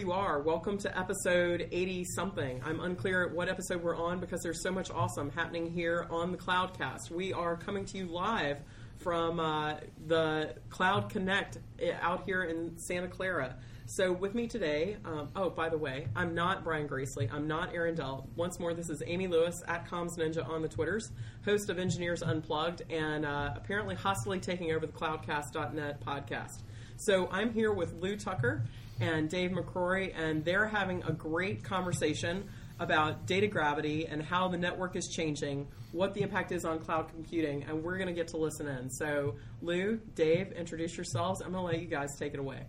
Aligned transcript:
you 0.00 0.12
are. 0.12 0.40
Welcome 0.40 0.78
to 0.78 0.98
episode 0.98 1.68
80 1.70 2.04
something. 2.14 2.62
I'm 2.64 2.80
unclear 2.80 3.28
what 3.34 3.50
episode 3.50 3.82
we're 3.82 3.98
on 3.98 4.18
because 4.18 4.40
there's 4.40 4.62
so 4.62 4.70
much 4.70 4.90
awesome 4.90 5.28
happening 5.28 5.70
here 5.70 6.06
on 6.08 6.32
the 6.32 6.38
Cloudcast. 6.38 7.10
We 7.10 7.34
are 7.34 7.54
coming 7.54 7.84
to 7.84 7.98
you 7.98 8.06
live 8.06 8.60
from 8.96 9.38
uh, 9.38 9.74
the 10.06 10.54
Cloud 10.70 11.10
Connect 11.10 11.58
eh, 11.78 11.92
out 12.00 12.24
here 12.24 12.44
in 12.44 12.78
Santa 12.78 13.08
Clara. 13.08 13.56
So 13.84 14.10
with 14.10 14.34
me 14.34 14.46
today, 14.46 14.96
um, 15.04 15.28
oh, 15.36 15.50
by 15.50 15.68
the 15.68 15.76
way, 15.76 16.08
I'm 16.16 16.34
not 16.34 16.64
Brian 16.64 16.86
Gracely. 16.86 17.28
I'm 17.30 17.46
not 17.46 17.74
Aaron 17.74 17.94
Delp. 17.94 18.24
Once 18.36 18.58
more, 18.58 18.72
this 18.72 18.88
is 18.88 19.02
Amy 19.06 19.26
Lewis 19.26 19.62
at 19.68 19.86
Comms 19.86 20.16
Ninja 20.16 20.48
on 20.48 20.62
the 20.62 20.68
Twitters, 20.68 21.10
host 21.44 21.68
of 21.68 21.78
Engineers 21.78 22.22
Unplugged, 22.22 22.84
and 22.88 23.26
uh, 23.26 23.50
apparently 23.54 23.96
hostily 23.96 24.40
taking 24.40 24.72
over 24.72 24.86
the 24.86 24.92
Cloudcast.net 24.92 26.00
podcast. 26.00 26.62
So 26.96 27.28
I'm 27.32 27.52
here 27.52 27.72
with 27.72 27.94
Lew 27.94 28.16
Tucker 28.16 28.62
and 29.00 29.28
Dave 29.28 29.50
McCrory, 29.50 30.12
and 30.16 30.44
they're 30.44 30.68
having 30.68 31.02
a 31.04 31.12
great 31.12 31.64
conversation 31.64 32.48
about 32.78 33.26
data 33.26 33.46
gravity 33.46 34.06
and 34.06 34.22
how 34.22 34.48
the 34.48 34.56
network 34.56 34.96
is 34.96 35.08
changing, 35.08 35.66
what 35.92 36.14
the 36.14 36.22
impact 36.22 36.52
is 36.52 36.64
on 36.64 36.78
cloud 36.78 37.08
computing, 37.08 37.64
and 37.64 37.82
we're 37.82 37.96
going 37.96 38.08
to 38.08 38.14
get 38.14 38.28
to 38.28 38.36
listen 38.36 38.66
in. 38.66 38.90
So, 38.90 39.36
Lew, 39.60 40.00
Dave, 40.14 40.52
introduce 40.52 40.96
yourselves. 40.96 41.42
I'm 41.42 41.52
going 41.52 41.64
to 41.64 41.72
let 41.72 41.80
you 41.82 41.88
guys 41.88 42.08
take 42.18 42.32
it 42.32 42.40
away. 42.40 42.62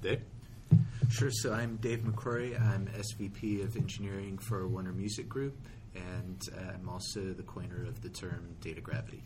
Dave? 0.00 0.22
Sure. 1.10 1.30
So 1.30 1.54
I'm 1.54 1.76
Dave 1.76 2.00
McCrory. 2.00 2.60
I'm 2.60 2.86
SVP 2.88 3.64
of 3.64 3.76
Engineering 3.76 4.36
for 4.36 4.68
Warner 4.68 4.92
Music 4.92 5.26
Group, 5.26 5.56
and 5.94 6.38
uh, 6.54 6.72
I'm 6.74 6.88
also 6.88 7.32
the 7.32 7.42
coiner 7.42 7.82
of 7.86 8.02
the 8.02 8.10
term 8.10 8.56
data 8.60 8.82
gravity. 8.82 9.22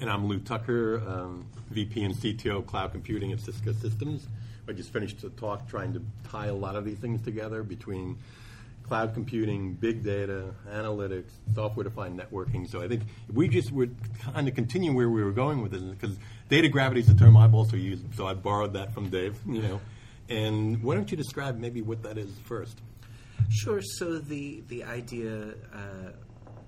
And 0.00 0.10
I'm 0.10 0.26
Lew 0.26 0.40
Tucker, 0.40 1.00
um, 1.06 1.46
VP 1.70 2.02
and 2.02 2.14
CTO 2.16 2.58
of 2.58 2.66
Cloud 2.66 2.90
Computing 2.90 3.30
at 3.30 3.40
Cisco 3.40 3.72
Systems. 3.72 4.26
I 4.68 4.72
just 4.72 4.92
finished 4.92 5.20
the 5.20 5.30
talk 5.30 5.68
trying 5.68 5.92
to 5.94 6.02
tie 6.28 6.46
a 6.46 6.54
lot 6.54 6.76
of 6.76 6.84
these 6.84 6.98
things 6.98 7.22
together 7.22 7.62
between 7.62 8.18
cloud 8.82 9.14
computing, 9.14 9.74
big 9.74 10.02
data, 10.04 10.54
analytics, 10.70 11.30
software-defined 11.54 12.18
networking. 12.18 12.68
So 12.68 12.82
I 12.82 12.88
think 12.88 13.02
if 13.28 13.34
we 13.34 13.48
just 13.48 13.72
would 13.72 13.96
kind 14.34 14.46
of 14.46 14.54
continue 14.54 14.94
where 14.94 15.08
we 15.08 15.22
were 15.22 15.32
going 15.32 15.62
with 15.62 15.74
it, 15.74 15.90
because 15.90 16.16
data 16.48 16.68
gravity 16.68 17.00
is 17.00 17.08
a 17.08 17.14
term 17.14 17.36
I've 17.36 17.54
also 17.54 17.76
used, 17.76 18.14
so 18.14 18.26
I 18.26 18.34
borrowed 18.34 18.74
that 18.74 18.92
from 18.92 19.08
Dave. 19.08 19.36
You 19.46 19.62
know, 19.62 19.80
and 20.28 20.82
why 20.82 20.94
don't 20.94 21.10
you 21.10 21.16
describe 21.16 21.58
maybe 21.58 21.82
what 21.82 22.02
that 22.02 22.18
is 22.18 22.30
first? 22.44 22.80
Sure. 23.50 23.80
So 23.82 24.18
the 24.18 24.62
the 24.68 24.84
idea 24.84 25.54
uh, 25.74 26.12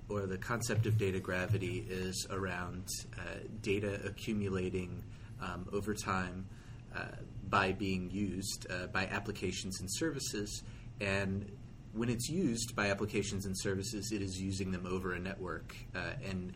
or 0.09 0.27
the 0.27 0.39
concept 0.39 0.87
of 0.87 0.99
data 0.99 1.21
gravity 1.21 1.85
is 1.89 2.27
around 2.31 2.87
uh, 3.19 3.23
data 3.63 4.01
accumulating 4.05 5.03
um, 5.43 5.69
over 5.73 5.95
time 5.95 6.47
uh, 6.95 7.03
by 7.49 7.73
being 7.73 8.11
used 8.11 8.67
uh, 8.71 8.87
by 8.89 9.07
applications 9.07 9.81
and 9.81 9.89
services, 9.93 10.63
and 11.01 11.51
when 11.93 12.11
it's 12.11 12.29
used 12.29 12.77
by 12.77 12.91
applications 12.91 13.47
and 13.47 13.57
services, 13.59 14.13
it 14.13 14.21
is 14.21 14.41
using 14.41 14.71
them 14.71 14.87
over 14.87 15.15
a 15.15 15.19
network, 15.19 15.75
uh, 15.95 16.13
and 16.29 16.53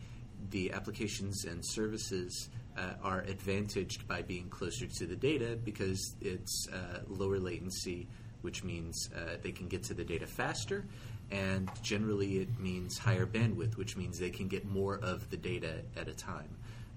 the 0.49 0.71
applications 0.71 1.45
and 1.45 1.65
services 1.65 2.49
uh, 2.77 2.93
are 3.03 3.21
advantaged 3.21 4.07
by 4.07 4.21
being 4.21 4.49
closer 4.49 4.87
to 4.87 5.05
the 5.05 5.15
data 5.15 5.57
because 5.63 6.15
it's 6.21 6.67
uh, 6.69 6.99
lower 7.07 7.39
latency, 7.39 8.07
which 8.41 8.63
means 8.63 9.09
uh, 9.15 9.37
they 9.41 9.51
can 9.51 9.67
get 9.67 9.83
to 9.83 9.93
the 9.93 10.03
data 10.03 10.27
faster. 10.27 10.85
And 11.31 11.69
generally, 11.81 12.39
it 12.39 12.59
means 12.59 12.97
higher 12.97 13.25
bandwidth, 13.25 13.77
which 13.77 13.95
means 13.95 14.19
they 14.19 14.29
can 14.29 14.47
get 14.47 14.65
more 14.65 14.97
of 14.97 15.29
the 15.29 15.37
data 15.37 15.81
at 15.95 16.07
a 16.07 16.13
time. 16.13 16.49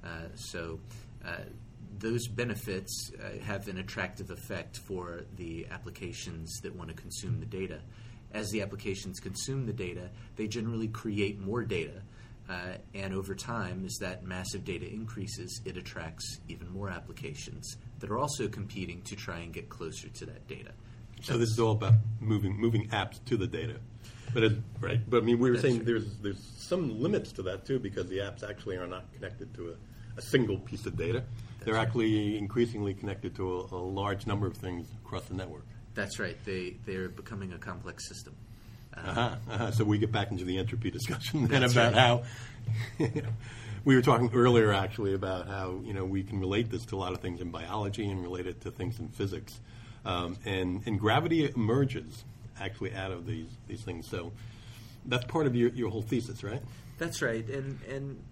Uh, 0.02 0.28
so, 0.34 0.80
those 1.98 2.26
benefits 2.28 3.12
uh, 3.18 3.44
have 3.44 3.68
an 3.68 3.78
attractive 3.78 4.30
effect 4.30 4.78
for 4.78 5.22
the 5.36 5.66
applications 5.70 6.60
that 6.62 6.74
want 6.74 6.88
to 6.90 6.94
consume 6.94 7.40
the 7.40 7.46
data. 7.46 7.80
As 8.32 8.50
the 8.50 8.62
applications 8.62 9.20
consume 9.20 9.66
the 9.66 9.72
data, 9.72 10.10
they 10.36 10.48
generally 10.48 10.88
create 10.88 11.38
more 11.38 11.62
data 11.62 12.02
uh, 12.48 12.74
and 12.92 13.14
over 13.14 13.34
time, 13.34 13.84
as 13.86 13.96
that 13.98 14.24
massive 14.24 14.64
data 14.64 14.86
increases, 14.86 15.62
it 15.64 15.76
attracts 15.76 16.40
even 16.48 16.68
more 16.70 16.90
applications 16.90 17.76
that 18.00 18.10
are 18.10 18.18
also 18.18 18.48
competing 18.48 19.00
to 19.02 19.16
try 19.16 19.38
and 19.38 19.52
get 19.52 19.70
closer 19.70 20.08
to 20.08 20.26
that 20.26 20.46
data. 20.46 20.70
So 21.22 21.38
this 21.38 21.48
is 21.48 21.58
all 21.58 21.72
about 21.72 21.94
moving 22.20 22.54
moving 22.54 22.88
apps 22.88 23.24
to 23.26 23.38
the 23.38 23.46
data, 23.46 23.76
but 24.34 24.42
it, 24.42 24.52
right. 24.78 25.00
But 25.08 25.22
I 25.22 25.26
mean, 25.26 25.38
we 25.38 25.50
were 25.50 25.56
saying 25.56 25.84
there's 25.84 26.18
there's 26.18 26.42
some 26.58 27.00
limits 27.00 27.32
to 27.32 27.42
that 27.44 27.64
too 27.64 27.78
because 27.78 28.08
the 28.08 28.18
apps 28.18 28.46
actually 28.46 28.76
are 28.76 28.86
not 28.86 29.10
connected 29.14 29.54
to 29.54 29.70
a, 29.70 30.18
a 30.18 30.22
single 30.22 30.58
piece 30.58 30.84
of 30.84 30.98
data. 30.98 31.24
They're 31.64 31.74
right. 31.74 31.86
actually 31.86 32.38
increasingly 32.38 32.94
connected 32.94 33.34
to 33.36 33.60
a, 33.60 33.76
a 33.76 33.82
large 33.82 34.26
number 34.26 34.46
of 34.46 34.56
things 34.56 34.86
across 35.04 35.24
the 35.24 35.34
network. 35.34 35.64
That's 35.94 36.18
right. 36.18 36.36
They 36.44 36.76
they're 36.84 37.08
becoming 37.08 37.52
a 37.52 37.58
complex 37.58 38.08
system. 38.08 38.34
Uh-huh, 38.96 39.36
uh-huh. 39.50 39.70
So 39.72 39.84
we 39.84 39.98
get 39.98 40.12
back 40.12 40.30
into 40.30 40.44
the 40.44 40.58
entropy 40.58 40.90
discussion 40.90 41.46
then 41.48 41.64
about 41.64 41.94
right. 41.94 41.94
how 41.94 42.22
we 43.84 43.94
were 43.96 44.02
talking 44.02 44.30
earlier 44.32 44.72
actually 44.72 45.14
about 45.14 45.48
how 45.48 45.80
you 45.84 45.92
know 45.92 46.04
we 46.04 46.22
can 46.22 46.38
relate 46.38 46.70
this 46.70 46.84
to 46.86 46.96
a 46.96 46.98
lot 46.98 47.12
of 47.12 47.20
things 47.20 47.40
in 47.40 47.50
biology 47.50 48.08
and 48.08 48.22
relate 48.22 48.46
it 48.46 48.60
to 48.62 48.70
things 48.70 48.98
in 48.98 49.08
physics, 49.08 49.60
um, 50.04 50.36
and 50.44 50.82
and 50.86 50.98
gravity 50.98 51.50
emerges 51.54 52.24
actually 52.60 52.94
out 52.94 53.10
of 53.10 53.26
these 53.26 53.48
these 53.66 53.82
things. 53.82 54.08
So 54.08 54.32
that's 55.06 55.24
part 55.24 55.46
of 55.46 55.54
your, 55.54 55.70
your 55.70 55.90
whole 55.90 56.02
thesis, 56.02 56.42
right? 56.42 56.62
That's 56.98 57.20
right, 57.20 57.46
and 57.48 57.80
and 57.88 58.22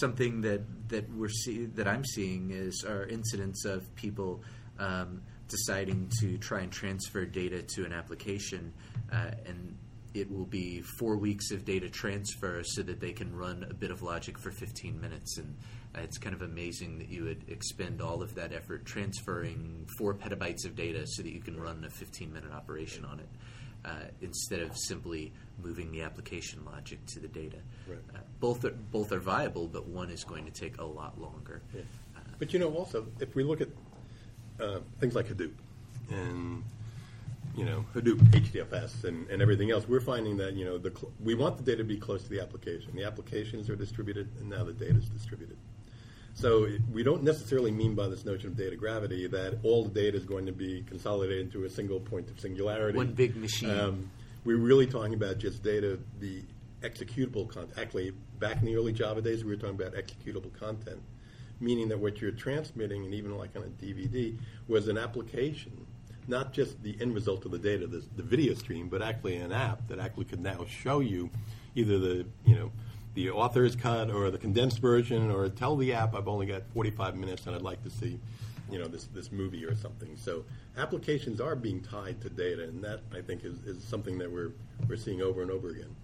something 0.00 0.40
that 0.42 0.88
that 0.88 1.10
we're 1.12 1.28
see, 1.28 1.66
that 1.66 1.88
I'm 1.88 2.04
seeing 2.04 2.50
is 2.50 2.84
our 2.88 3.06
incidents 3.06 3.64
of 3.64 3.94
people. 3.94 4.42
Um, 4.78 5.22
deciding 5.48 6.10
to 6.18 6.38
try 6.38 6.62
and 6.62 6.72
transfer 6.72 7.26
data 7.26 7.62
to 7.62 7.84
an 7.84 7.92
application, 7.92 8.72
uh, 9.12 9.30
and 9.44 9.76
it 10.14 10.30
will 10.30 10.46
be 10.46 10.82
four 10.98 11.16
weeks 11.16 11.50
of 11.50 11.64
data 11.64 11.88
transfer 11.88 12.62
so 12.64 12.82
that 12.82 13.00
they 13.00 13.12
can 13.12 13.34
run 13.34 13.66
a 13.70 13.74
bit 13.74 13.90
of 13.90 14.02
logic 14.02 14.38
for 14.38 14.50
15 14.50 15.00
minutes. 15.00 15.38
And 15.38 15.56
uh, 15.94 16.00
it's 16.00 16.18
kind 16.18 16.34
of 16.34 16.42
amazing 16.42 16.98
that 16.98 17.08
you 17.08 17.24
would 17.24 17.44
expend 17.48 18.00
all 18.00 18.22
of 18.22 18.34
that 18.34 18.52
effort 18.52 18.84
transferring 18.84 19.86
four 19.98 20.14
petabytes 20.14 20.64
of 20.64 20.74
data 20.74 21.06
so 21.06 21.22
that 21.22 21.32
you 21.32 21.40
can 21.40 21.58
run 21.58 21.84
a 21.84 21.90
15 21.90 22.32
minute 22.32 22.52
operation 22.52 23.04
on 23.04 23.20
it. 23.20 23.28
Uh, 23.84 23.94
instead 24.20 24.60
of 24.60 24.76
simply 24.76 25.32
moving 25.60 25.90
the 25.90 26.02
application 26.02 26.64
logic 26.64 27.04
to 27.06 27.18
the 27.18 27.26
data, 27.26 27.56
right. 27.88 27.98
Uh, 28.14 28.18
both 28.38 28.64
are 28.64 28.70
both 28.70 29.10
are 29.10 29.18
viable, 29.18 29.66
but 29.66 29.88
one 29.88 30.08
is 30.08 30.22
going 30.22 30.44
to 30.44 30.52
take 30.52 30.78
a 30.78 30.84
lot 30.84 31.20
longer. 31.20 31.60
Yeah. 31.74 31.80
Uh, 32.16 32.20
but 32.38 32.52
you 32.52 32.60
know, 32.60 32.72
also 32.72 33.06
if 33.18 33.34
we 33.34 33.42
look 33.42 33.60
at 33.60 33.68
uh, 34.60 34.78
things 35.00 35.16
like 35.16 35.26
Hadoop 35.26 35.52
and 36.10 36.62
you 37.56 37.64
know 37.64 37.84
Hadoop, 37.94 38.18
HDFS, 38.30 39.02
and, 39.02 39.28
and 39.28 39.42
everything 39.42 39.72
else, 39.72 39.88
we're 39.88 40.00
finding 40.00 40.36
that 40.36 40.54
you 40.54 40.64
know 40.64 40.78
the 40.78 40.90
cl- 40.90 41.12
we 41.22 41.34
want 41.34 41.56
the 41.56 41.64
data 41.64 41.78
to 41.78 41.84
be 41.84 41.96
close 41.96 42.22
to 42.22 42.30
the 42.30 42.40
application. 42.40 42.94
The 42.94 43.04
applications 43.04 43.68
are 43.68 43.76
distributed, 43.76 44.28
and 44.38 44.48
now 44.48 44.62
the 44.62 44.72
data 44.72 44.96
is 44.96 45.08
distributed. 45.08 45.56
So 46.34 46.68
we 46.90 47.02
don't 47.02 47.22
necessarily 47.22 47.70
mean 47.70 47.94
by 47.94 48.08
this 48.08 48.24
notion 48.24 48.48
of 48.48 48.56
data 48.56 48.74
gravity 48.76 49.26
that 49.28 49.58
all 49.62 49.84
the 49.84 49.90
data 49.90 50.16
is 50.16 50.24
going 50.24 50.46
to 50.46 50.52
be 50.52 50.82
consolidated 50.88 51.46
into 51.46 51.64
a 51.64 51.70
single 51.70 52.00
point 52.00 52.30
of 52.30 52.40
singularity. 52.40 52.96
One 52.96 53.12
big 53.12 53.36
machine. 53.36 53.70
Um, 53.70 54.10
we're 54.44 54.56
really 54.56 54.86
talking 54.86 55.14
about 55.14 55.38
just 55.38 55.62
data, 55.62 55.98
the 56.18 56.42
executable 56.80 57.48
content. 57.48 57.78
Actually, 57.78 58.12
back 58.38 58.58
in 58.58 58.64
the 58.64 58.74
early 58.76 58.92
Java 58.92 59.20
days, 59.20 59.44
we 59.44 59.50
were 59.50 59.56
talking 59.56 59.80
about 59.80 59.94
executable 59.94 60.52
content 60.58 61.00
meaning 61.62 61.88
that 61.88 61.98
what 61.98 62.20
you're 62.20 62.32
transmitting, 62.32 63.04
and 63.04 63.14
even 63.14 63.38
like 63.38 63.56
on 63.56 63.62
a 63.62 63.84
DVD, 63.84 64.36
was 64.68 64.88
an 64.88 64.98
application, 64.98 65.86
not 66.26 66.52
just 66.52 66.82
the 66.82 66.96
end 67.00 67.14
result 67.14 67.44
of 67.44 67.52
the 67.52 67.58
data, 67.58 67.86
the, 67.86 68.04
the 68.16 68.22
video 68.22 68.52
stream, 68.54 68.88
but 68.88 69.00
actually 69.00 69.36
an 69.36 69.52
app 69.52 69.86
that 69.88 69.98
actually 69.98 70.24
could 70.24 70.40
now 70.40 70.66
show 70.68 71.00
you 71.00 71.30
either 71.74 71.98
the 71.98 72.26
you 72.44 72.54
know 72.54 72.70
the 73.14 73.30
author's 73.30 73.76
cut 73.76 74.10
or 74.10 74.30
the 74.30 74.38
condensed 74.38 74.80
version, 74.80 75.30
or 75.30 75.48
tell 75.48 75.76
the 75.76 75.92
app 75.92 76.14
I've 76.14 76.28
only 76.28 76.46
got 76.46 76.62
45 76.72 77.16
minutes 77.16 77.46
and 77.46 77.54
I'd 77.54 77.62
like 77.62 77.82
to 77.82 77.90
see 77.90 78.18
you 78.70 78.78
know 78.78 78.86
this 78.86 79.04
this 79.14 79.30
movie 79.30 79.64
or 79.64 79.74
something. 79.74 80.16
So 80.16 80.44
applications 80.76 81.40
are 81.40 81.54
being 81.54 81.82
tied 81.82 82.20
to 82.22 82.30
data, 82.30 82.64
and 82.64 82.82
that 82.84 83.00
I 83.14 83.20
think 83.20 83.44
is, 83.44 83.58
is 83.64 83.84
something 83.84 84.18
that 84.18 84.30
we're 84.30 84.52
we're 84.88 84.96
seeing 84.96 85.20
over 85.20 85.42
and 85.42 85.50
over 85.50 85.70
again. 85.70 85.94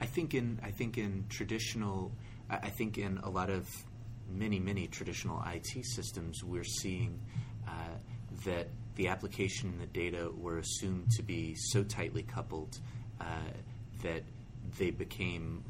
I 0.00 0.06
think 0.06 0.34
in 0.34 0.60
I 0.62 0.70
think 0.70 0.98
in 0.98 1.24
traditional 1.28 2.12
I 2.50 2.68
think 2.68 2.98
in 2.98 3.18
a 3.22 3.30
lot 3.30 3.50
of 3.50 3.68
many, 4.28 4.58
many 4.58 4.86
traditional 4.86 5.42
IT 5.46 5.84
systems, 5.84 6.44
we're 6.44 6.64
seeing 6.64 7.18
uh, 7.66 7.70
that 8.44 8.68
the 8.96 9.08
application 9.08 9.70
and 9.70 9.80
the 9.80 9.86
data 9.86 10.30
were 10.36 10.58
assumed 10.58 11.10
to 11.12 11.22
be 11.22 11.54
so 11.54 11.82
tightly 11.82 12.22
coupled 12.22 12.78
uh, 13.20 13.24
that 14.02 14.22
they 14.78 14.90
became 14.90 15.64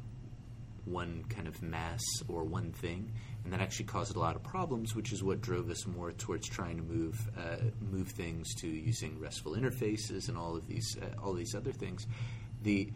one 0.84 1.24
kind 1.28 1.46
of 1.46 1.62
mass 1.62 2.02
or 2.28 2.44
one 2.44 2.72
thing, 2.72 3.12
and 3.44 3.52
that 3.52 3.60
actually 3.60 3.86
caused 3.86 4.16
a 4.16 4.18
lot 4.18 4.36
of 4.36 4.42
problems, 4.42 4.94
which 4.94 5.12
is 5.12 5.22
what 5.22 5.40
drove 5.40 5.70
us 5.70 5.86
more 5.86 6.12
towards 6.12 6.48
trying 6.48 6.76
to 6.76 6.82
move 6.82 7.30
uh, 7.38 7.56
move 7.80 8.08
things 8.08 8.54
to 8.54 8.68
using 8.68 9.18
RESTful 9.20 9.52
interfaces 9.52 10.28
and 10.28 10.36
all 10.36 10.56
of 10.56 10.66
these 10.66 10.96
uh, 11.00 11.20
all 11.22 11.32
these 11.32 11.54
other 11.54 11.72
things. 11.72 12.06
The 12.62 12.90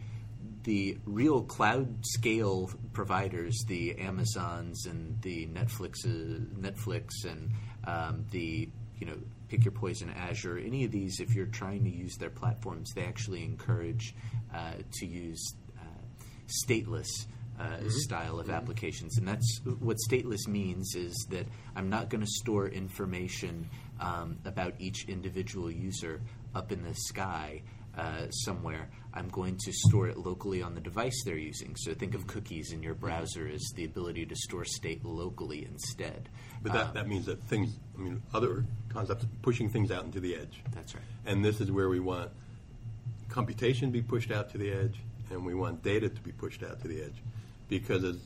the 0.63 0.97
real 1.05 1.43
cloud 1.43 2.05
scale 2.05 2.69
providers, 2.93 3.63
the 3.67 3.97
Amazons 3.99 4.85
and 4.85 5.21
the 5.21 5.47
Netflix, 5.47 6.05
Netflix 6.05 7.25
and 7.25 7.51
um, 7.85 8.25
the 8.31 8.69
you 8.99 9.05
know, 9.05 9.17
pick 9.47 9.63
your 9.63 9.71
poison, 9.71 10.09
Azure, 10.09 10.57
any 10.57 10.83
of 10.83 10.91
these, 10.91 11.19
if 11.19 11.35
you're 11.35 11.45
trying 11.45 11.83
to 11.83 11.89
use 11.89 12.15
their 12.17 12.29
platforms, 12.29 12.91
they 12.93 13.03
actually 13.03 13.43
encourage 13.43 14.15
uh, 14.53 14.73
to 14.93 15.05
use 15.05 15.53
uh, 15.77 16.25
stateless 16.67 17.07
uh, 17.59 17.77
style 17.89 18.39
of 18.39 18.49
applications. 18.49 19.17
And 19.17 19.27
that's 19.27 19.61
what 19.79 19.97
stateless 20.09 20.47
means 20.47 20.95
is 20.95 21.27
that 21.31 21.47
I'm 21.75 21.89
not 21.89 22.09
going 22.09 22.21
to 22.21 22.31
store 22.39 22.67
information 22.67 23.69
um, 23.99 24.37
about 24.45 24.73
each 24.79 25.05
individual 25.07 25.71
user 25.71 26.21
up 26.53 26.71
in 26.71 26.83
the 26.83 26.93
sky. 26.93 27.63
Uh, 27.97 28.29
somewhere, 28.29 28.87
I'm 29.11 29.27
going 29.29 29.57
to 29.57 29.71
store 29.73 30.07
it 30.07 30.17
locally 30.17 30.61
on 30.61 30.75
the 30.75 30.79
device 30.79 31.23
they're 31.25 31.35
using. 31.35 31.75
So 31.75 31.95
think 31.95 32.13
of 32.13 32.27
cookies 32.27 32.71
in 32.71 32.83
your 32.83 32.93
browser 32.93 33.47
as 33.47 33.71
the 33.75 33.85
ability 33.85 34.27
to 34.27 34.35
store 34.35 34.65
state 34.65 35.03
locally 35.03 35.65
instead. 35.65 36.29
But 36.61 36.73
that, 36.73 36.93
that 36.93 37.07
means 37.07 37.25
that 37.25 37.41
things, 37.45 37.75
I 37.97 38.01
mean, 38.01 38.21
other 38.35 38.65
concepts, 38.89 39.25
pushing 39.41 39.67
things 39.67 39.89
out 39.89 40.05
into 40.05 40.19
the 40.19 40.35
edge. 40.35 40.61
That's 40.75 40.93
right. 40.93 41.03
And 41.25 41.43
this 41.43 41.59
is 41.59 41.71
where 41.71 41.89
we 41.89 41.99
want 41.99 42.29
computation 43.29 43.87
to 43.89 43.93
be 43.93 44.03
pushed 44.03 44.29
out 44.29 44.51
to 44.51 44.59
the 44.59 44.71
edge, 44.71 44.99
and 45.31 45.43
we 45.43 45.55
want 45.55 45.81
data 45.81 46.07
to 46.07 46.21
be 46.21 46.31
pushed 46.31 46.61
out 46.61 46.79
to 46.81 46.87
the 46.87 47.01
edge. 47.01 47.15
Because 47.69 48.03
as 48.03 48.17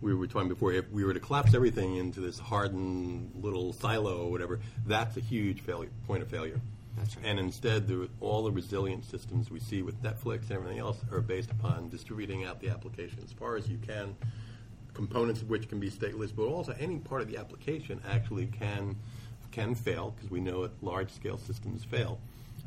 we 0.00 0.14
were 0.14 0.26
talking 0.26 0.48
before, 0.48 0.72
if 0.72 0.90
we 0.90 1.04
were 1.04 1.14
to 1.14 1.20
collapse 1.20 1.54
everything 1.54 1.96
into 1.96 2.20
this 2.20 2.38
hardened 2.38 3.32
little 3.40 3.72
silo 3.72 4.24
or 4.24 4.30
whatever, 4.30 4.60
that's 4.86 5.16
a 5.16 5.20
huge 5.20 5.60
failure, 5.60 5.90
point 6.06 6.22
of 6.22 6.28
failure. 6.28 6.60
That's 6.96 7.16
right. 7.16 7.26
And 7.26 7.38
instead, 7.38 7.88
the, 7.88 8.08
all 8.20 8.44
the 8.44 8.50
resilient 8.50 9.04
systems 9.04 9.50
we 9.50 9.60
see 9.60 9.82
with 9.82 10.02
Netflix 10.02 10.42
and 10.42 10.52
everything 10.52 10.78
else 10.78 10.98
are 11.10 11.20
based 11.20 11.50
upon 11.50 11.88
distributing 11.88 12.44
out 12.44 12.60
the 12.60 12.68
application 12.68 13.18
as 13.24 13.32
far 13.32 13.56
as 13.56 13.68
you 13.68 13.78
can, 13.78 14.14
components 14.92 15.40
of 15.40 15.48
which 15.48 15.68
can 15.68 15.80
be 15.80 15.90
stateless, 15.90 16.34
but 16.34 16.44
also 16.44 16.74
any 16.78 16.98
part 16.98 17.22
of 17.22 17.28
the 17.28 17.38
application 17.38 18.00
actually 18.08 18.46
can 18.46 18.96
can 19.52 19.74
fail 19.74 20.14
because 20.16 20.30
we 20.30 20.40
know 20.40 20.62
that 20.62 20.82
large 20.82 21.10
scale 21.10 21.36
systems 21.36 21.84
fail 21.84 22.18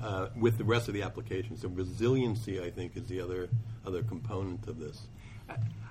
uh, 0.04 0.28
with 0.40 0.60
the 0.60 0.64
rest 0.64 0.88
of 0.88 0.94
the 0.94 1.02
application. 1.02 1.58
So 1.58 1.68
resiliency, 1.68 2.62
I 2.62 2.70
think, 2.70 2.96
is 2.96 3.06
the 3.08 3.20
other 3.22 3.50
other 3.86 4.04
component 4.04 4.68
of 4.68 4.80
this. 4.80 5.08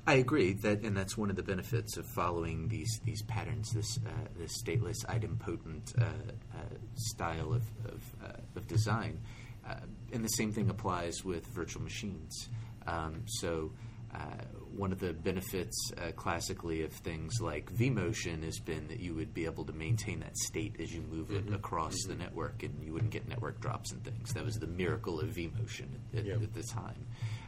I 0.07 0.15
agree 0.15 0.53
that, 0.53 0.83
and 0.83 0.95
that's 0.97 1.17
one 1.17 1.31
of 1.31 1.37
the 1.37 1.43
benefits 1.43 1.97
of 1.97 2.05
following 2.07 2.69
these 2.69 3.01
these 3.05 3.23
patterns, 3.23 3.73
this 3.73 3.99
uh, 4.07 4.11
this 4.37 4.63
stateless, 4.63 5.05
idempotent 5.07 5.99
uh, 6.01 6.05
uh, 6.05 6.59
style 6.95 7.53
of 7.55 7.63
of, 7.87 8.03
uh, 8.23 8.33
of 8.57 8.67
design. 8.67 9.19
Uh, 9.67 9.77
and 10.13 10.23
the 10.23 10.29
same 10.29 10.53
thing 10.53 10.69
applies 10.69 11.25
with 11.25 11.47
virtual 11.47 11.83
machines. 11.83 12.49
Um, 12.87 13.23
so. 13.27 13.73
Uh, 14.15 14.45
one 14.77 14.93
of 14.93 15.01
the 15.01 15.13
benefits 15.13 15.91
uh, 15.99 16.13
classically 16.13 16.83
of 16.83 16.93
things 16.93 17.41
like 17.41 17.69
vMotion 17.73 18.45
has 18.45 18.61
been 18.61 18.87
that 18.87 19.01
you 19.01 19.13
would 19.13 19.35
be 19.35 19.45
able 19.45 19.65
to 19.65 19.73
maintain 19.73 20.21
that 20.21 20.37
state 20.37 20.77
as 20.79 20.93
you 20.95 21.01
move 21.11 21.33
it 21.33 21.53
across 21.53 21.97
the 22.07 22.15
network, 22.15 22.63
and 22.63 22.81
you 22.85 22.93
wouldn't 22.93 23.11
get 23.11 23.27
network 23.29 23.61
drops 23.61 23.91
and 23.91 24.05
things. 24.05 24.33
That 24.33 24.45
was 24.45 24.55
the 24.61 24.69
miracle 24.69 25.19
of 25.19 25.31
vMotion 25.31 25.89
at, 26.17 26.25
Yeah. 26.25 26.35
at 26.35 26.55
the 26.55 26.63
time. 26.63 27.07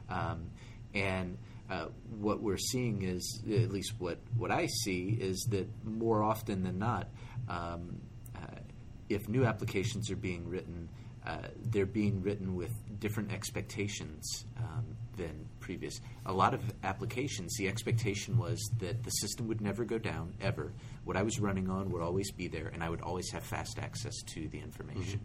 Um, 0.08 0.50
and 0.92 1.38
uh, 1.70 1.86
what 2.18 2.40
we're 2.40 2.56
seeing 2.56 3.02
is, 3.02 3.42
at 3.50 3.70
least 3.70 3.94
what, 3.98 4.18
what 4.36 4.50
I 4.50 4.66
see, 4.66 5.16
is 5.20 5.46
that 5.50 5.68
more 5.84 6.22
often 6.22 6.62
than 6.62 6.78
not, 6.78 7.08
um, 7.48 8.00
uh, 8.36 8.60
if 9.08 9.28
new 9.28 9.44
applications 9.44 10.10
are 10.10 10.16
being 10.16 10.48
written, 10.48 10.88
uh, 11.26 11.48
they're 11.70 11.86
being 11.86 12.22
written 12.22 12.54
with 12.54 12.70
different 13.00 13.32
expectations 13.32 14.44
um, 14.58 14.84
than 15.16 15.48
previous. 15.58 16.00
A 16.26 16.32
lot 16.32 16.54
of 16.54 16.60
applications, 16.84 17.56
the 17.58 17.68
expectation 17.68 18.38
was 18.38 18.60
that 18.78 19.02
the 19.02 19.10
system 19.10 19.48
would 19.48 19.60
never 19.60 19.84
go 19.84 19.98
down, 19.98 20.34
ever. 20.40 20.72
What 21.04 21.16
I 21.16 21.22
was 21.22 21.40
running 21.40 21.68
on 21.68 21.90
would 21.90 22.02
always 22.02 22.30
be 22.30 22.46
there, 22.46 22.68
and 22.68 22.82
I 22.82 22.88
would 22.88 23.00
always 23.00 23.30
have 23.32 23.42
fast 23.42 23.78
access 23.80 24.14
to 24.34 24.48
the 24.48 24.60
information. 24.60 25.20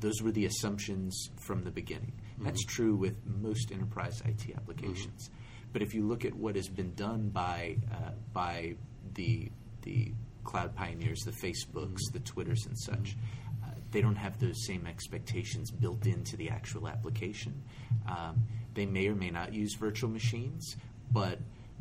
Those 0.00 0.20
were 0.20 0.32
the 0.32 0.46
assumptions 0.46 1.30
from 1.38 1.62
the 1.62 1.70
beginning. 1.70 2.12
That's 2.38 2.64
true 2.64 2.96
with 2.96 3.14
most 3.26 3.70
enterprise 3.70 4.22
IT 4.24 4.56
applications. 4.56 5.30
But 5.72 5.82
if 5.82 5.94
you 5.94 6.06
look 6.06 6.24
at 6.24 6.34
what 6.34 6.56
has 6.56 6.68
been 6.68 6.94
done 6.94 7.28
by 7.28 7.76
uh, 7.92 8.10
by 8.32 8.74
the 9.14 9.50
the 9.82 10.12
cloud 10.44 10.74
pioneers, 10.74 11.20
the 11.20 11.32
Facebooks, 11.32 12.00
the 12.12 12.18
Twitters, 12.20 12.66
and 12.66 12.78
such, 12.78 13.16
uh, 13.62 13.68
they 13.90 14.00
don't 14.00 14.16
have 14.16 14.38
those 14.40 14.66
same 14.66 14.86
expectations 14.86 15.70
built 15.70 16.06
into 16.06 16.36
the 16.36 16.48
actual 16.48 16.88
application. 16.88 17.62
Um, 18.08 18.42
they 18.74 18.86
may 18.86 19.06
or 19.08 19.14
may 19.14 19.30
not 19.30 19.52
use 19.52 19.74
virtual 19.74 20.10
machines, 20.10 20.76
but 21.12 21.38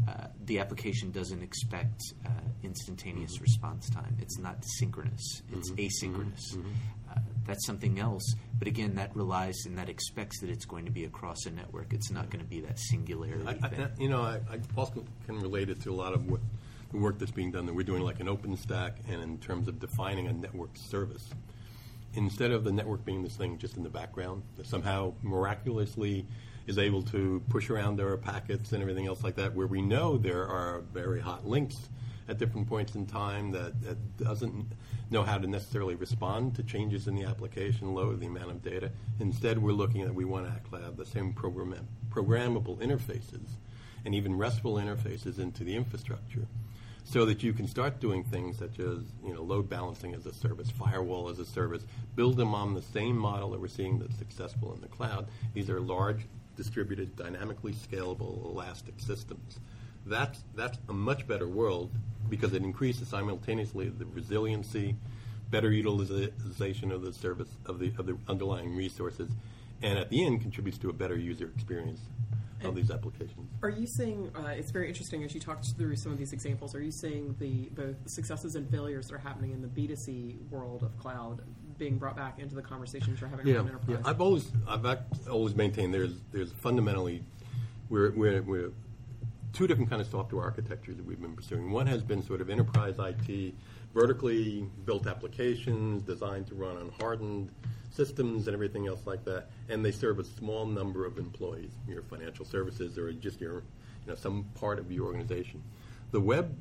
uh, 0.07 0.27
the 0.45 0.59
application 0.59 1.11
doesn't 1.11 1.41
expect 1.41 2.01
uh, 2.25 2.29
instantaneous 2.63 3.41
response 3.41 3.89
time. 3.89 4.15
It's 4.21 4.37
not 4.37 4.63
synchronous. 4.77 5.41
It's 5.51 5.71
asynchronous. 5.71 6.57
Uh, 6.57 6.59
that's 7.49 7.65
something 7.65 7.99
else. 7.99 8.35
But 8.57 8.67
again, 8.67 8.95
that 8.95 9.15
relies 9.15 9.65
and 9.65 9.77
that 9.77 9.89
expects 9.89 10.39
that 10.41 10.49
it's 10.49 10.65
going 10.65 10.85
to 10.85 10.91
be 10.91 11.05
across 11.05 11.45
a 11.45 11.51
network. 11.51 11.93
It's 11.93 12.11
not 12.11 12.29
going 12.29 12.43
to 12.43 12.49
be 12.49 12.61
that 12.61 12.79
singularity 12.79 13.45
I. 13.47 13.65
I, 13.65 13.89
you 13.97 14.09
know, 14.09 14.21
I, 14.21 14.39
I 14.51 14.59
also 14.77 15.03
can 15.25 15.39
relate 15.39 15.69
it 15.69 15.81
to 15.81 15.91
a 15.91 15.93
lot 15.93 16.13
of 16.13 16.29
what 16.29 16.41
the 16.91 16.97
work 16.97 17.19
that's 17.19 17.31
being 17.31 17.51
done 17.51 17.65
that 17.65 17.73
we're 17.73 17.83
doing, 17.83 18.03
like 18.03 18.19
an 18.19 18.27
OpenStack, 18.27 18.93
and 19.07 19.21
in 19.21 19.37
terms 19.39 19.67
of 19.67 19.79
defining 19.79 20.27
a 20.27 20.33
network 20.33 20.71
service. 20.75 21.29
Instead 22.15 22.51
of 22.51 22.63
the 22.63 22.71
network 22.71 23.05
being 23.05 23.21
this 23.21 23.35
thing 23.35 23.57
just 23.59 23.77
in 23.77 23.83
the 23.83 23.89
background 23.89 24.41
that 24.57 24.65
somehow 24.65 25.13
miraculously 25.21 26.25
is 26.65 26.77
able 26.77 27.03
to 27.03 27.41
push 27.49 27.69
around 27.69 27.97
their 27.97 28.17
packets 28.17 28.71
and 28.71 28.81
everything 28.81 29.07
else 29.07 29.23
like 29.23 29.35
that, 29.35 29.53
where 29.53 29.67
we 29.67 29.81
know 29.81 30.17
there 30.17 30.47
are 30.47 30.81
very 30.93 31.19
hot 31.19 31.47
links 31.47 31.89
at 32.29 32.37
different 32.37 32.67
points 32.67 32.95
in 32.95 33.05
time 33.05 33.51
that, 33.51 33.81
that 33.81 34.17
doesn't 34.17 34.73
know 35.09 35.23
how 35.23 35.37
to 35.37 35.47
necessarily 35.47 35.95
respond 35.95 36.55
to 36.55 36.63
changes 36.63 37.07
in 37.07 37.15
the 37.15 37.23
application 37.23 37.93
load, 37.93 38.19
the 38.19 38.27
amount 38.27 38.51
of 38.51 38.61
data. 38.61 38.91
Instead, 39.19 39.57
we're 39.57 39.71
looking 39.71 40.01
at 40.01 40.13
we 40.13 40.25
want 40.25 40.45
to 40.45 40.51
actually 40.51 40.83
have 40.83 40.95
the 40.95 41.05
same 41.05 41.33
program, 41.33 41.87
programmable 42.09 42.77
interfaces 42.77 43.57
and 44.05 44.15
even 44.15 44.37
RESTful 44.37 44.75
interfaces 44.75 45.39
into 45.39 45.63
the 45.63 45.75
infrastructure 45.75 46.47
so 47.03 47.25
that 47.25 47.41
you 47.41 47.53
can 47.53 47.67
start 47.67 47.99
doing 47.99 48.23
things 48.23 48.57
such 48.59 48.79
as 48.79 48.99
you 49.25 49.33
know 49.33 49.41
load 49.41 49.67
balancing 49.67 50.13
as 50.13 50.25
a 50.25 50.33
service, 50.33 50.69
firewall 50.69 51.29
as 51.29 51.39
a 51.39 51.45
service, 51.45 51.83
build 52.15 52.37
them 52.37 52.53
on 52.53 52.73
the 52.73 52.81
same 52.81 53.17
model 53.17 53.49
that 53.51 53.59
we're 53.59 53.67
seeing 53.67 53.97
that's 53.97 54.17
successful 54.17 54.73
in 54.73 54.81
the 54.81 54.87
cloud. 54.87 55.27
These 55.53 55.69
are 55.69 55.79
large, 55.79 56.27
distributed, 56.55 57.15
dynamically 57.15 57.73
scalable, 57.73 58.45
elastic 58.45 58.99
systems. 58.99 59.59
That's 60.09 60.43
that's 60.55 60.77
a 60.89 60.93
much 60.93 61.27
better 61.27 61.47
world 61.47 61.91
because 62.29 62.53
it 62.53 62.63
increases 62.63 63.07
simultaneously 63.07 63.89
the 63.89 64.05
resiliency, 64.05 64.95
better 65.49 65.71
utilization 65.71 66.91
of 66.91 67.01
the 67.01 67.13
service 67.13 67.49
of 67.65 67.79
the 67.79 67.93
of 67.97 68.05
the 68.05 68.17
underlying 68.27 68.75
resources, 68.75 69.29
and 69.81 69.97
at 69.99 70.09
the 70.09 70.25
end 70.25 70.41
contributes 70.41 70.77
to 70.79 70.89
a 70.89 70.93
better 70.93 71.17
user 71.17 71.49
experience 71.55 72.01
of 72.63 72.75
these 72.75 72.91
applications. 72.91 73.49
Are 73.63 73.69
you 73.69 73.87
seeing? 73.87 74.29
Uh, 74.35 74.47
it's 74.49 74.71
very 74.71 74.89
interesting 74.89 75.23
as 75.23 75.33
you 75.33 75.39
talked 75.39 75.65
through 75.77 75.95
some 75.95 76.11
of 76.11 76.17
these 76.17 76.33
examples. 76.33 76.75
Are 76.75 76.81
you 76.81 76.91
seeing 76.91 77.35
the 77.39 77.69
both 77.73 77.95
successes 78.05 78.55
and 78.55 78.69
failures 78.69 79.07
that 79.07 79.15
are 79.15 79.19
happening 79.19 79.51
in 79.51 79.61
the 79.61 79.67
B 79.67 79.87
two 79.87 79.95
C 79.95 80.37
world 80.51 80.83
of 80.83 80.97
cloud 80.97 81.41
being 81.77 81.97
brought 81.97 82.17
back 82.17 82.39
into 82.39 82.55
the 82.55 82.61
conversations 82.61 83.21
you're 83.21 83.29
having 83.29 83.47
Yeah, 83.47 83.55
around 83.55 83.65
yeah. 83.65 83.95
enterprise? 83.95 84.03
I've 84.05 84.21
always 84.21 84.51
I've 84.67 84.85
always 85.29 85.55
maintained 85.55 85.93
there's 85.93 86.15
there's 86.31 86.51
fundamentally 86.51 87.23
we're 87.89 88.11
we're, 88.11 88.41
we're 88.41 88.71
two 89.53 89.67
different 89.67 89.89
kind 89.89 90.01
of 90.01 90.07
software 90.07 90.43
architectures 90.43 90.97
that 90.97 91.05
we've 91.05 91.21
been 91.21 91.35
pursuing. 91.35 91.71
One 91.71 91.87
has 91.87 92.03
been 92.03 92.23
sort 92.23 92.41
of 92.41 92.49
enterprise 92.49 92.95
IT, 92.99 93.53
vertically 93.93 94.67
built 94.85 95.07
applications 95.07 96.03
designed 96.03 96.47
to 96.47 96.55
run 96.55 96.77
on 96.77 96.91
hardened 96.99 97.51
systems 97.91 98.47
and 98.47 98.53
everything 98.53 98.87
else 98.87 99.01
like 99.05 99.25
that, 99.25 99.49
and 99.67 99.83
they 99.83 99.91
serve 99.91 100.19
a 100.19 100.23
small 100.23 100.65
number 100.65 101.05
of 101.05 101.17
employees, 101.17 101.71
your 101.87 102.03
financial 102.03 102.45
services 102.45 102.97
or 102.97 103.11
just 103.13 103.41
your 103.41 103.55
you 103.55 104.07
know 104.07 104.15
some 104.15 104.45
part 104.55 104.79
of 104.79 104.91
your 104.91 105.07
organization. 105.07 105.61
The 106.11 106.21
web 106.21 106.55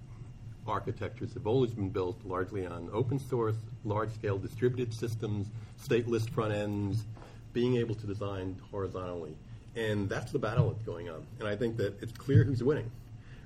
architectures 0.66 1.33
have 1.35 1.47
always 1.47 1.73
been 1.73 1.88
built 1.88 2.23
largely 2.25 2.66
on 2.66 2.90
open 2.92 3.18
source, 3.18 3.57
large 3.85 4.12
scale 4.12 4.38
distributed 4.38 4.92
systems, 4.92 5.47
stateless 5.83 6.28
front 6.28 6.52
ends, 6.52 7.04
being 7.52 7.76
able 7.76 7.95
to 7.95 8.07
design 8.07 8.61
horizontally. 8.71 9.37
And 9.78 10.08
that's 10.08 10.32
the 10.32 10.38
battle 10.38 10.70
that's 10.70 10.82
going 10.82 11.08
on. 11.08 11.25
And 11.38 11.49
I 11.49 11.54
think 11.54 11.76
that 11.76 12.02
it's 12.02 12.12
clear 12.12 12.42
who's 12.42 12.64
winning. 12.64 12.90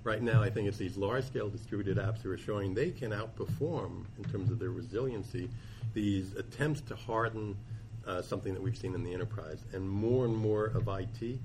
Right 0.02 0.22
now, 0.22 0.42
I 0.42 0.50
think 0.50 0.66
it's 0.66 0.78
these 0.78 0.96
large 0.96 1.24
scale 1.26 1.48
distributed 1.48 1.98
apps 1.98 2.22
who 2.22 2.30
are 2.30 2.38
showing 2.38 2.74
they 2.74 2.90
can 2.90 3.10
outperform 3.12 4.04
in 4.18 4.24
terms 4.24 4.50
of 4.50 4.58
their 4.58 4.70
resiliency 4.70 5.48
these 5.94 6.34
attempts 6.34 6.80
to 6.80 6.96
harden 6.96 7.56
uh, 8.06 8.22
something 8.22 8.54
that 8.54 8.62
we've 8.62 8.76
seen 8.76 8.94
in 8.94 9.04
the 9.04 9.12
enterprise. 9.12 9.58
And 9.72 9.88
more 9.88 10.24
and 10.24 10.34
more 10.34 10.66
of 10.66 10.88
IT, 10.88 11.38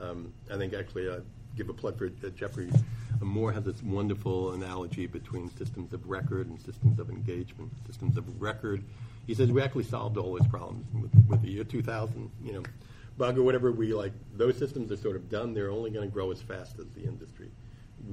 um, 0.00 0.32
I 0.52 0.56
think 0.56 0.74
actually, 0.74 1.08
I 1.08 1.18
give 1.56 1.68
a 1.68 1.72
plug 1.72 1.96
for 1.96 2.06
uh, 2.06 2.30
Geoffrey 2.30 2.68
uh, 2.70 3.24
Moore 3.24 3.52
has 3.52 3.64
this 3.64 3.82
wonderful 3.82 4.52
analogy 4.52 5.06
between 5.06 5.48
systems 5.56 5.92
of 5.92 6.08
record 6.08 6.48
and 6.48 6.60
systems 6.60 6.98
of 6.98 7.10
engagement. 7.10 7.70
Systems 7.86 8.16
of 8.16 8.42
record, 8.42 8.82
he 9.26 9.34
says 9.34 9.52
we 9.52 9.62
actually 9.62 9.84
solved 9.84 10.18
all 10.18 10.36
those 10.36 10.48
problems 10.48 10.84
with, 10.92 11.12
with 11.28 11.42
the 11.42 11.50
year 11.50 11.64
2000, 11.64 12.30
you 12.42 12.52
know, 12.52 12.62
bug 13.22 13.38
or 13.38 13.44
whatever. 13.44 13.70
We 13.70 13.94
like 13.94 14.12
those 14.34 14.58
systems 14.58 14.90
are 14.90 14.96
sort 14.96 15.14
of 15.14 15.30
done. 15.30 15.54
They're 15.54 15.70
only 15.70 15.90
going 15.90 16.08
to 16.08 16.12
grow 16.12 16.32
as 16.32 16.42
fast 16.42 16.80
as 16.80 16.88
the 16.90 17.04
industry. 17.04 17.52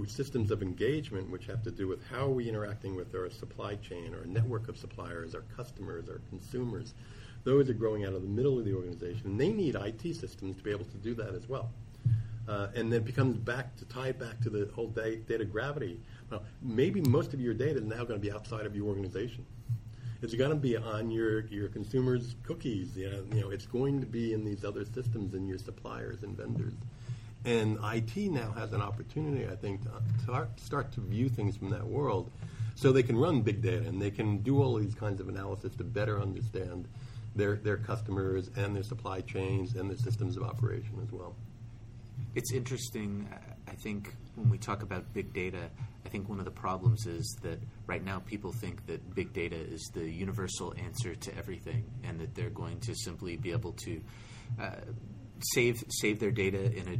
systems 0.05 0.51
of 0.51 0.61
engagement, 0.61 1.31
which 1.31 1.47
have 1.47 1.63
to 1.63 1.71
do 1.71 1.87
with 1.87 2.05
how 2.11 2.27
are 2.27 2.35
we 2.41 2.47
interacting 2.47 2.95
with 2.95 3.15
our 3.15 3.27
supply 3.31 3.73
chain, 3.77 4.13
our 4.13 4.27
network 4.27 4.69
of 4.69 4.77
suppliers, 4.77 5.33
our 5.33 5.43
customers, 5.57 6.09
our 6.09 6.21
consumers. 6.29 6.93
Those 7.43 7.71
are 7.71 7.73
growing 7.73 8.05
out 8.05 8.13
of 8.13 8.21
the 8.21 8.27
middle 8.27 8.59
of 8.59 8.65
the 8.65 8.75
organization, 8.75 9.31
and 9.31 9.41
they 9.41 9.49
need 9.49 9.73
IT 9.73 10.15
systems 10.15 10.57
to 10.57 10.63
be 10.63 10.69
able 10.69 10.85
to 10.85 10.97
do 10.97 11.15
that 11.15 11.33
as 11.33 11.49
well. 11.49 11.71
Uh, 12.47 12.67
and 12.75 12.93
then 12.93 13.01
it 13.01 13.05
becomes 13.05 13.35
back 13.35 13.75
to 13.77 13.85
tie 13.85 14.11
back 14.11 14.39
to 14.41 14.51
the 14.51 14.69
whole 14.75 14.89
data 14.89 15.43
gravity. 15.43 15.99
Well, 16.29 16.43
maybe 16.61 17.01
most 17.01 17.33
of 17.33 17.41
your 17.41 17.55
data 17.55 17.79
is 17.79 17.85
now 17.85 18.03
going 18.03 18.19
to 18.21 18.25
be 18.27 18.31
outside 18.31 18.67
of 18.67 18.75
your 18.75 18.85
organization. 18.85 19.43
It's 20.21 20.33
going 20.33 20.49
to 20.49 20.55
be 20.55 20.75
on 20.75 21.11
your, 21.11 21.45
your 21.47 21.69
consumers' 21.69 22.35
cookies. 22.43 22.97
You 22.97 23.09
know, 23.09 23.23
you 23.33 23.41
know, 23.41 23.49
it's 23.51 23.65
going 23.65 24.01
to 24.01 24.05
be 24.05 24.33
in 24.33 24.43
these 24.43 24.65
other 24.65 24.85
systems 24.85 25.33
and 25.33 25.47
your 25.47 25.57
suppliers 25.57 26.23
and 26.23 26.35
vendors. 26.35 26.73
And 27.45 27.77
IT 27.81 28.17
now 28.31 28.51
has 28.51 28.73
an 28.73 28.81
opportunity, 28.81 29.47
I 29.47 29.55
think, 29.55 29.81
to 30.25 30.47
start 30.57 30.91
to 30.93 31.01
view 31.01 31.29
things 31.29 31.55
from 31.55 31.69
that 31.69 31.85
world 31.87 32.31
so 32.75 32.91
they 32.91 33.03
can 33.03 33.17
run 33.17 33.41
big 33.41 33.61
data 33.61 33.87
and 33.87 34.01
they 34.01 34.11
can 34.11 34.39
do 34.39 34.61
all 34.61 34.75
these 34.75 34.93
kinds 34.93 35.21
of 35.21 35.29
analysis 35.29 35.73
to 35.75 35.83
better 35.83 36.21
understand 36.21 36.87
their, 37.35 37.55
their 37.55 37.77
customers 37.77 38.49
and 38.55 38.75
their 38.75 38.83
supply 38.83 39.21
chains 39.21 39.75
and 39.75 39.89
their 39.89 39.97
systems 39.97 40.35
of 40.35 40.43
operation 40.43 40.99
as 41.01 41.11
well. 41.11 41.35
It's 42.35 42.51
interesting. 42.51 43.27
I 43.67 43.71
think 43.71 44.13
when 44.35 44.49
we 44.49 44.57
talk 44.57 44.83
about 44.83 45.13
big 45.13 45.33
data, 45.33 45.69
I 46.09 46.11
think 46.11 46.27
one 46.27 46.39
of 46.39 46.45
the 46.45 46.51
problems 46.51 47.05
is 47.05 47.37
that 47.43 47.59
right 47.85 48.03
now 48.03 48.17
people 48.17 48.51
think 48.51 48.83
that 48.87 49.13
big 49.13 49.31
data 49.31 49.55
is 49.55 49.91
the 49.93 50.09
universal 50.09 50.73
answer 50.83 51.13
to 51.13 51.37
everything, 51.37 51.85
and 52.03 52.19
that 52.19 52.33
they're 52.33 52.49
going 52.49 52.79
to 52.79 52.95
simply 52.95 53.37
be 53.37 53.51
able 53.51 53.73
to 53.73 54.01
uh, 54.59 54.71
save 55.53 55.83
save 56.01 56.19
their 56.19 56.31
data 56.31 56.63
in 56.75 56.87
a 56.87 56.97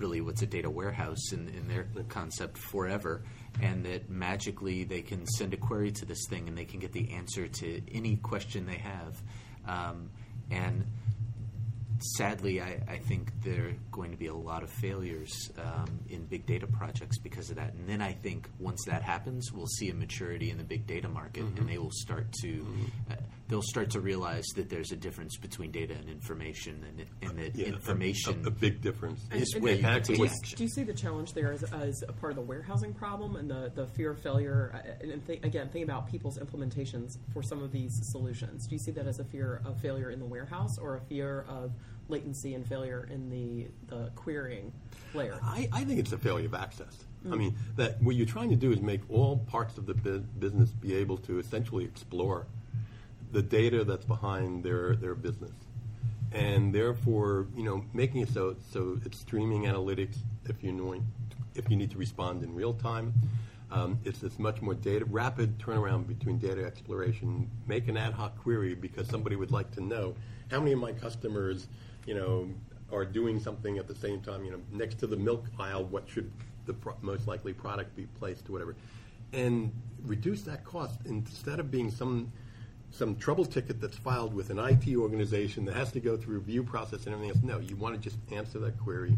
really 0.00 0.20
what's 0.20 0.42
a 0.42 0.46
data 0.46 0.70
warehouse 0.70 1.32
in, 1.32 1.48
in 1.48 1.66
their 1.66 1.88
concept 2.08 2.56
forever, 2.56 3.24
and 3.60 3.84
that 3.84 4.08
magically 4.08 4.84
they 4.84 5.02
can 5.02 5.26
send 5.26 5.52
a 5.54 5.56
query 5.56 5.90
to 5.90 6.04
this 6.04 6.24
thing 6.30 6.46
and 6.46 6.56
they 6.56 6.64
can 6.64 6.78
get 6.78 6.92
the 6.92 7.10
answer 7.14 7.48
to 7.48 7.82
any 7.92 8.14
question 8.14 8.64
they 8.64 8.76
have, 8.76 9.20
um, 9.66 10.08
and 10.52 10.86
sadly, 12.16 12.60
I, 12.60 12.80
I, 12.88 12.98
think 12.98 13.32
there 13.42 13.66
are 13.66 13.74
going 13.90 14.10
to 14.10 14.16
be 14.16 14.26
a 14.26 14.34
lot 14.34 14.62
of 14.62 14.70
failures 14.70 15.50
um, 15.58 16.00
in 16.08 16.24
big 16.26 16.46
data 16.46 16.66
projects 16.66 17.18
because 17.18 17.50
of 17.50 17.56
that. 17.56 17.74
And 17.74 17.88
then 17.88 18.00
I 18.00 18.12
think 18.12 18.48
once 18.58 18.84
that 18.86 19.02
happens, 19.02 19.52
we'll 19.52 19.66
see 19.66 19.90
a 19.90 19.94
maturity 19.94 20.50
in 20.50 20.58
the 20.58 20.64
big 20.64 20.86
data 20.86 21.08
market, 21.08 21.44
mm-hmm. 21.44 21.58
and 21.58 21.68
they 21.68 21.78
will 21.78 21.92
start 21.92 22.32
to 22.42 22.48
mm-hmm. 22.48 23.12
uh, 23.12 23.16
they'll 23.52 23.60
start 23.60 23.90
to 23.90 24.00
realize 24.00 24.46
that 24.56 24.70
there's 24.70 24.92
a 24.92 24.96
difference 24.96 25.36
between 25.36 25.70
data 25.70 25.92
and 25.92 26.08
information, 26.08 26.82
and, 26.88 27.06
and 27.20 27.38
that 27.38 27.54
yeah, 27.54 27.66
information 27.66 28.42
a, 28.44 28.48
a, 28.48 28.50
big 28.50 28.80
difference 28.80 29.20
is 29.30 29.54
where 29.58 29.74
you 29.74 29.82
can 29.82 30.02
take 30.02 30.18
action. 30.18 30.56
Do 30.56 30.64
you 30.64 30.70
see 30.70 30.84
the 30.84 30.94
challenge 30.94 31.34
there 31.34 31.52
as, 31.52 31.62
as, 31.64 32.02
a 32.08 32.14
part 32.14 32.32
of 32.32 32.36
the 32.36 32.42
warehousing 32.42 32.94
problem 32.94 33.36
and 33.36 33.50
the, 33.50 33.70
the 33.74 33.86
fear 33.88 34.12
of 34.12 34.22
failure? 34.22 34.72
Uh, 34.74 35.06
and 35.12 35.26
th- 35.26 35.40
again, 35.42 35.68
think 35.68 35.84
about 35.84 36.10
people's 36.10 36.38
implementations 36.38 37.18
for 37.34 37.42
some 37.42 37.62
of 37.62 37.72
these 37.72 37.92
solutions. 38.10 38.66
Do 38.66 38.74
you 38.74 38.78
see 38.78 38.90
that 38.92 39.06
as 39.06 39.18
a 39.18 39.24
fear 39.24 39.60
of 39.66 39.78
failure 39.82 40.10
in 40.10 40.18
the 40.18 40.24
warehouse 40.24 40.78
or 40.78 40.96
a 40.96 41.00
fear 41.02 41.44
of 41.46 41.72
latency 42.08 42.54
and 42.54 42.66
failure 42.66 43.06
in 43.10 43.28
the, 43.28 43.66
the 43.94 44.10
querying 44.16 44.72
layer? 45.12 45.38
I, 45.42 45.68
I 45.74 45.84
think 45.84 46.00
it's 46.00 46.12
a 46.12 46.18
failure 46.18 46.46
of 46.46 46.54
access. 46.54 47.04
Mm. 47.26 47.32
I 47.34 47.36
mean, 47.36 47.56
that 47.76 48.02
what 48.02 48.16
you're 48.16 48.24
trying 48.24 48.48
to 48.48 48.56
do 48.56 48.72
is 48.72 48.80
make 48.80 49.02
all 49.10 49.36
parts 49.36 49.76
of 49.76 49.84
the 49.84 49.92
bu- 49.92 50.20
business 50.20 50.70
be 50.70 50.94
able 50.94 51.18
to 51.18 51.38
essentially 51.38 51.84
explore 51.84 52.46
the 53.32 53.42
data 53.42 53.84
that's 53.84 54.04
behind 54.04 54.62
their, 54.62 54.94
their 54.96 55.14
business. 55.14 55.52
And 56.32 56.74
therefore, 56.74 57.46
you 57.56 57.64
know, 57.64 57.84
making 57.92 58.22
it 58.22 58.28
so 58.30 58.56
so 58.72 58.98
it's 59.04 59.18
streaming 59.18 59.64
analytics 59.64 60.16
if 60.46 60.62
you 60.62 60.72
know 60.72 61.02
if 61.54 61.68
you 61.68 61.76
need 61.76 61.90
to 61.90 61.98
respond 61.98 62.42
in 62.42 62.54
real 62.54 62.72
time. 62.72 63.12
Um, 63.70 63.98
it's 64.04 64.18
this 64.18 64.38
much 64.38 64.60
more 64.60 64.74
data 64.74 65.04
rapid 65.06 65.58
turnaround 65.58 66.06
between 66.06 66.38
data 66.38 66.64
exploration. 66.64 67.50
Make 67.66 67.88
an 67.88 67.96
ad 67.96 68.14
hoc 68.14 68.38
query 68.42 68.74
because 68.74 69.08
somebody 69.08 69.36
would 69.36 69.50
like 69.50 69.70
to 69.72 69.82
know 69.82 70.14
how 70.50 70.58
many 70.58 70.72
of 70.72 70.78
my 70.78 70.92
customers 70.92 71.66
you 72.06 72.14
know, 72.14 72.48
are 72.92 73.04
doing 73.04 73.40
something 73.40 73.78
at 73.78 73.86
the 73.88 73.94
same 73.94 74.20
time, 74.20 74.44
you 74.44 74.50
know, 74.50 74.60
next 74.70 74.98
to 74.98 75.06
the 75.06 75.16
milk 75.16 75.46
aisle, 75.58 75.84
what 75.84 76.08
should 76.08 76.30
the 76.66 76.74
pro- 76.74 76.96
most 77.00 77.26
likely 77.26 77.52
product 77.52 77.94
be 77.96 78.06
placed 78.18 78.48
or 78.48 78.52
whatever, 78.52 78.76
and 79.32 79.72
reduce 80.04 80.42
that 80.42 80.64
cost 80.64 81.00
instead 81.06 81.58
of 81.58 81.70
being 81.70 81.90
some 81.90 82.30
some 82.92 83.16
trouble 83.16 83.44
ticket 83.44 83.80
that's 83.80 83.96
filed 83.96 84.34
with 84.34 84.50
an 84.50 84.58
IT 84.58 84.96
organization 84.96 85.64
that 85.64 85.74
has 85.74 85.90
to 85.92 86.00
go 86.00 86.16
through 86.16 86.36
review 86.36 86.62
process 86.62 87.06
and 87.06 87.14
everything 87.14 87.30
else. 87.34 87.42
No, 87.42 87.58
you 87.58 87.74
want 87.76 87.94
to 87.94 88.00
just 88.00 88.18
answer 88.30 88.58
that 88.60 88.78
query. 88.78 89.16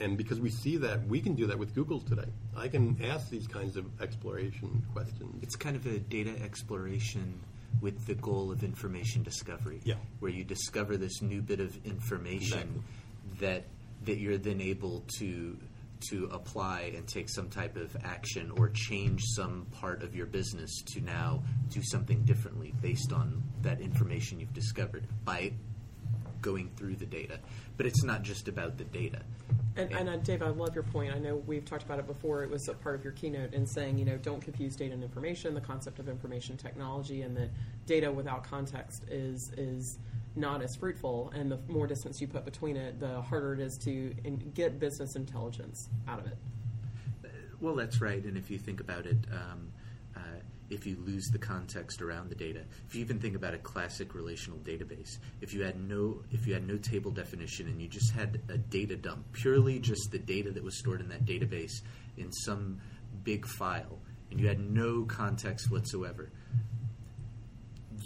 And 0.00 0.18
because 0.18 0.40
we 0.40 0.50
see 0.50 0.76
that, 0.78 1.06
we 1.06 1.20
can 1.20 1.34
do 1.34 1.46
that 1.46 1.58
with 1.58 1.74
Google 1.74 2.00
today. 2.00 2.28
I 2.56 2.66
can 2.66 2.98
ask 3.04 3.30
these 3.30 3.46
kinds 3.46 3.76
of 3.76 3.86
exploration 4.00 4.84
questions. 4.92 5.42
It's 5.42 5.54
kind 5.54 5.76
of 5.76 5.86
a 5.86 5.98
data 5.98 6.32
exploration 6.42 7.40
with 7.80 8.04
the 8.06 8.14
goal 8.14 8.50
of 8.50 8.64
information 8.64 9.22
discovery. 9.22 9.80
Yeah. 9.84 9.94
Where 10.18 10.32
you 10.32 10.42
discover 10.44 10.96
this 10.96 11.22
new 11.22 11.40
bit 11.40 11.60
of 11.60 11.76
information 11.86 12.58
exactly. 12.58 12.82
that 13.40 13.64
that 14.04 14.18
you're 14.18 14.38
then 14.38 14.60
able 14.60 15.04
to 15.18 15.56
to 16.08 16.28
apply 16.32 16.92
and 16.94 17.06
take 17.06 17.28
some 17.28 17.48
type 17.48 17.76
of 17.76 17.96
action 18.04 18.50
or 18.56 18.68
change 18.70 19.22
some 19.24 19.66
part 19.72 20.02
of 20.02 20.14
your 20.14 20.26
business 20.26 20.82
to 20.82 21.00
now 21.00 21.42
do 21.68 21.82
something 21.82 22.22
differently 22.24 22.74
based 22.80 23.12
on 23.12 23.42
that 23.62 23.80
information 23.80 24.40
you've 24.40 24.52
discovered 24.52 25.06
by 25.24 25.52
going 26.40 26.70
through 26.76 26.96
the 26.96 27.06
data. 27.06 27.38
But 27.76 27.86
it's 27.86 28.02
not 28.02 28.22
just 28.22 28.48
about 28.48 28.76
the 28.76 28.84
data. 28.84 29.22
And, 29.76 29.90
and 29.92 30.08
uh, 30.08 30.16
Dave, 30.16 30.42
I 30.42 30.48
love 30.48 30.74
your 30.74 30.84
point. 30.84 31.14
I 31.14 31.18
know 31.18 31.36
we've 31.46 31.64
talked 31.64 31.82
about 31.82 31.98
it 31.98 32.06
before. 32.06 32.42
It 32.42 32.50
was 32.50 32.68
a 32.68 32.74
part 32.74 32.94
of 32.94 33.04
your 33.04 33.14
keynote 33.14 33.54
in 33.54 33.66
saying, 33.66 33.96
you 33.96 34.04
know, 34.04 34.18
don't 34.18 34.40
confuse 34.40 34.76
data 34.76 34.92
and 34.92 35.02
information, 35.02 35.54
the 35.54 35.60
concept 35.60 35.98
of 35.98 36.08
information 36.08 36.56
technology, 36.56 37.22
and 37.22 37.36
that 37.36 37.50
data 37.86 38.10
without 38.10 38.44
context 38.44 39.04
is 39.08 39.52
is 39.56 39.98
not 40.36 40.62
as 40.62 40.76
fruitful. 40.76 41.32
And 41.34 41.50
the 41.50 41.58
more 41.68 41.86
distance 41.86 42.20
you 42.20 42.26
put 42.28 42.44
between 42.44 42.76
it, 42.76 43.00
the 43.00 43.22
harder 43.22 43.54
it 43.54 43.60
is 43.60 43.78
to 43.78 44.14
in, 44.24 44.36
get 44.54 44.78
business 44.78 45.16
intelligence 45.16 45.88
out 46.06 46.18
of 46.18 46.26
it. 46.26 46.36
Well, 47.60 47.74
that's 47.74 48.00
right. 48.00 48.22
And 48.22 48.36
if 48.36 48.50
you 48.50 48.58
think 48.58 48.80
about 48.80 49.06
it, 49.06 49.18
um, 49.32 49.72
if 50.72 50.86
you 50.86 50.96
lose 51.04 51.28
the 51.28 51.38
context 51.38 52.00
around 52.00 52.30
the 52.30 52.34
data. 52.34 52.62
If 52.88 52.94
you 52.94 53.02
even 53.02 53.18
think 53.18 53.36
about 53.36 53.54
a 53.54 53.58
classic 53.58 54.14
relational 54.14 54.58
database, 54.60 55.18
if 55.40 55.52
you 55.52 55.62
had 55.62 55.78
no 55.88 56.22
if 56.30 56.46
you 56.46 56.54
had 56.54 56.66
no 56.66 56.78
table 56.78 57.10
definition 57.10 57.68
and 57.68 57.80
you 57.80 57.88
just 57.88 58.12
had 58.12 58.40
a 58.48 58.56
data 58.56 58.96
dump, 58.96 59.32
purely 59.32 59.78
just 59.78 60.10
the 60.10 60.18
data 60.18 60.50
that 60.50 60.64
was 60.64 60.78
stored 60.78 61.00
in 61.00 61.08
that 61.08 61.24
database 61.24 61.82
in 62.16 62.32
some 62.32 62.80
big 63.22 63.46
file, 63.46 63.98
and 64.30 64.40
you 64.40 64.48
had 64.48 64.60
no 64.60 65.04
context 65.04 65.70
whatsoever, 65.70 66.30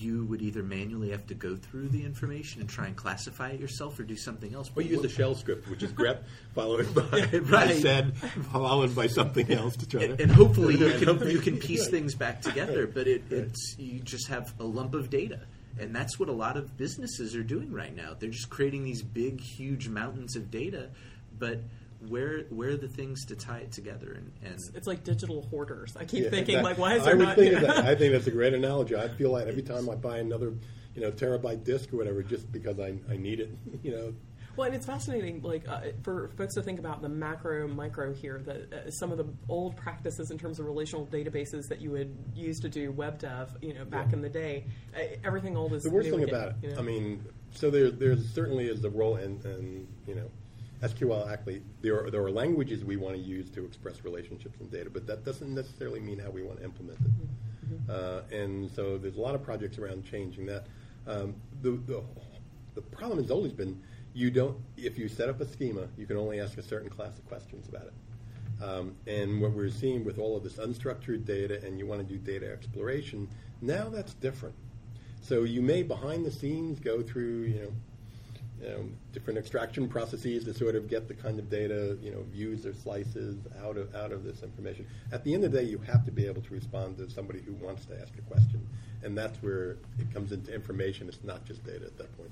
you 0.01 0.25
would 0.27 0.43
either 0.43 0.63
manually 0.63 1.11
have 1.11 1.27
to 1.27 1.35
go 1.35 1.57
through 1.57 1.89
the 1.89 2.05
information 2.05 2.61
and 2.61 2.71
try 2.71 2.87
and 2.87 2.97
classify 2.97 3.51
it 3.51 3.61
yourself 3.61 3.99
or 3.99 4.05
do 4.05 4.17
something 4.17 4.55
else. 4.55 4.71
Or 4.75 4.83
use 4.83 5.05
a 5.05 5.09
shell 5.09 5.35
script, 5.35 5.69
which 5.69 5.83
is 5.83 5.93
grep 5.93 6.21
followed 6.55 6.95
by, 6.95 7.29
right. 7.45 7.81
sed, 7.81 8.17
followed 8.53 8.95
by 8.95 9.07
something 9.07 9.53
else 9.53 9.77
to 9.77 9.89
try 9.89 10.03
and, 10.03 10.19
to... 10.19 10.23
And 10.25 10.33
hopefully 10.33 10.77
you 10.77 10.99
can, 10.99 11.29
you 11.29 11.39
can 11.39 11.59
piece 11.59 11.89
things 11.89 12.15
back 12.15 12.41
together, 12.41 12.87
but 12.87 13.07
it, 13.07 13.25
it's 13.31 13.77
you 13.79 14.01
just 14.01 14.29
have 14.29 14.55
a 14.61 14.65
lump 14.65 14.95
of 14.95 15.11
data. 15.11 15.41
And 15.79 15.95
that's 15.95 16.19
what 16.19 16.31
a 16.31 16.33
lot 16.33 16.57
of 16.57 16.77
businesses 16.77 17.37
are 17.37 17.43
doing 17.43 17.71
right 17.71 17.95
now. 17.95 18.17
They're 18.19 18.31
just 18.31 18.49
creating 18.49 18.85
these 18.85 19.03
big, 19.03 19.41
huge 19.41 19.89
mountains 19.89 20.37
of 20.37 20.51
data, 20.51 20.91
but– 21.39 21.61
where 22.09 22.43
where 22.51 22.71
are 22.71 22.77
the 22.77 22.89
things 22.89 23.25
to 23.25 23.37
tie 23.37 23.59
it 23.59 23.73
together 23.73 24.13
and, 24.13 24.33
and 24.45 24.55
it's, 24.55 24.71
it's, 24.75 24.87
like 24.87 25.03
digital 25.05 25.43
hoarders 25.51 25.97
i 25.97 26.05
keep 26.05 26.25
yeah, 26.25 26.31
thinking 26.31 26.63
like 26.63 26.79
why 26.79 26.95
is 26.95 27.05
there 27.05 27.15
I 27.15 27.19
not 27.19 27.37
think 27.37 27.55
that. 27.61 27.85
i 27.85 27.95
think 27.95 28.13
that's 28.13 28.27
a 28.27 28.31
great 28.31 28.55
analogy 28.55 28.97
i 28.97 29.09
feel 29.09 29.33
like 29.33 29.47
every 29.47 29.63
time 29.63 29.89
i 29.89 29.95
buy 29.95 30.19
another 30.19 30.53
you 30.95 31.03
know 31.03 31.11
terabyte 31.11 31.65
disk 31.65 31.93
or 31.93 31.97
whatever 31.97 32.23
just 32.23 32.51
because 32.53 32.79
i, 32.79 32.95
I 33.11 33.17
need 33.17 33.41
it 33.41 33.51
you 33.83 33.93
know 33.93 34.15
well, 34.57 34.67
and 34.67 34.75
it's 34.75 34.87
fascinating, 34.87 35.43
like 35.43 35.69
uh, 35.69 35.81
for 36.03 36.31
folks 36.39 36.55
to 36.55 36.63
think 36.63 36.79
about 36.79 37.03
the 37.03 37.11
macro, 37.11 37.69
micro 37.69 38.15
here. 38.15 38.43
That 38.47 38.73
uh, 38.73 38.91
some 38.91 39.13
of 39.13 39.19
the 39.19 39.27
old 39.51 39.77
practices 39.77 40.31
in 40.31 40.39
terms 40.39 40.59
of 40.59 40.65
relational 40.65 41.07
databases 41.07 41.69
that 41.69 41.81
you 41.83 41.91
would 41.91 42.17
use 42.35 42.59
to 42.61 42.71
do 42.71 42.91
web 42.91 43.19
dev, 43.19 43.55
you 43.61 43.75
know, 43.75 43.85
back 43.85 44.07
yeah. 44.09 44.13
in 44.15 44.23
the 44.23 44.31
day, 44.31 44.65
uh, 44.97 45.01
everything 45.25 45.59
old 45.59 45.75
is. 45.75 45.83
The 45.83 45.91
worst 45.91 46.09
thing 46.09 46.23
again, 46.23 46.35
about 46.35 46.49
it, 46.49 46.55
you 46.63 46.71
know? 46.71 46.79
I 46.79 46.83
mean, 46.83 47.25
so 47.53 47.71
there, 47.71 47.91
there 47.91 48.17
certainly 48.17 48.67
is 48.67 48.81
the 48.81 48.89
role, 48.89 49.17
and, 49.17 49.45
and 49.45 49.87
you 50.07 50.15
know, 50.15 50.31
SQL 50.83 51.31
actually, 51.31 51.63
there 51.81 52.05
are, 52.05 52.11
there 52.11 52.23
are 52.23 52.31
languages 52.31 52.85
we 52.85 52.97
want 52.97 53.17
to 53.17 53.21
use 53.21 53.49
to 53.51 53.65
express 53.65 54.05
relationships 54.05 54.61
in 54.61 54.69
data, 54.69 54.91
but 54.91 55.07
that 55.07 55.25
doesn't 55.25 55.55
necessarily 55.55 56.01
mean 56.01 56.19
how 56.19 56.31
we 56.31 56.43
want 56.43 56.59
to 56.59 56.65
implement 56.65 56.99
it. 57.01 57.07
Mm-hmm. 57.07 57.91
Uh, 57.91 58.37
and 58.37 58.71
so 58.71 58.99
there's 58.99 59.17
a 59.17 59.21
lot 59.21 59.35
of 59.35 59.43
projects 59.43 59.79
around 59.79 60.05
changing 60.05 60.47
that. 60.47 60.67
Um, 61.07 61.35
the, 61.63 61.73
the, 61.87 62.03
the 62.75 62.83
problem 62.83 63.19
has 63.21 63.31
always 63.31 63.53
been 63.53 63.81
you 64.13 64.31
don't, 64.31 64.57
if 64.77 64.99
you 64.99 65.09
set 65.09 65.29
up 65.29 65.41
a 65.41 65.47
schema, 65.47 65.89
you 65.99 66.07
can 66.07 66.17
only 66.17 66.41
ask 66.41 66.57
a 66.57 66.63
certain 66.63 66.89
class 66.89 67.19
of 67.19 67.29
questions 67.29 67.69
about 67.69 67.85
it. 67.85 68.63
Um, 68.63 68.97
and 69.07 69.43
what 69.43 69.53
we're 69.53 69.69
seeing 69.69 70.05
with 70.05 70.19
all 70.19 70.37
of 70.37 70.43
this 70.43 70.55
unstructured 70.55 71.27
data 71.27 71.63
and 71.65 71.79
you 71.79 71.87
want 71.87 72.07
to 72.07 72.15
do 72.15 72.19
data 72.19 72.51
exploration, 72.51 73.29
now 73.61 73.91
that's 73.91 74.15
different. 74.15 74.55
So 75.21 75.43
you 75.43 75.61
may 75.61 75.83
behind 75.83 76.25
the 76.25 76.31
scenes 76.31 76.81
go 76.81 77.03
through, 77.03 77.43
you 77.43 77.61
know, 77.61 77.73
you 78.63 78.69
know, 78.69 78.89
different 79.13 79.39
extraction 79.39 79.89
processes 79.89 80.45
to 80.45 80.55
sort 80.55 80.75
of 80.77 80.89
get 80.89 81.09
the 81.09 81.15
kind 81.15 81.39
of 81.39 81.51
data, 81.51 81.97
you 82.01 82.11
know, 82.11 82.23
views 82.33 82.65
or 82.67 82.73
slices 82.75 83.37
out 83.63 83.77
of 83.77 83.95
out 83.95 84.13
of 84.13 84.25
this 84.25 84.43
information. 84.43 84.87
At 85.13 85.25
the 85.25 85.35
end 85.35 85.45
of 85.45 85.53
the 85.53 85.59
day, 85.61 85.65
you 85.69 85.79
have 85.79 86.05
to 86.07 86.11
be 86.13 86.27
able 86.27 86.43
to 86.43 86.55
respond 86.55 86.97
to 86.99 87.11
somebody 87.11 87.41
who 87.41 87.53
wants 87.55 87.85
to 87.87 88.01
ask 88.01 88.13
a 88.19 88.23
question, 88.23 88.67
and 89.03 89.17
that's 89.17 89.43
where 89.43 89.77
it 89.99 90.13
comes 90.13 90.33
into 90.33 90.55
information. 90.55 91.09
It's 91.09 91.23
not 91.23 91.45
just 91.45 91.65
data 91.65 91.85
at 91.87 91.99
that 91.99 92.17
point. 92.17 92.31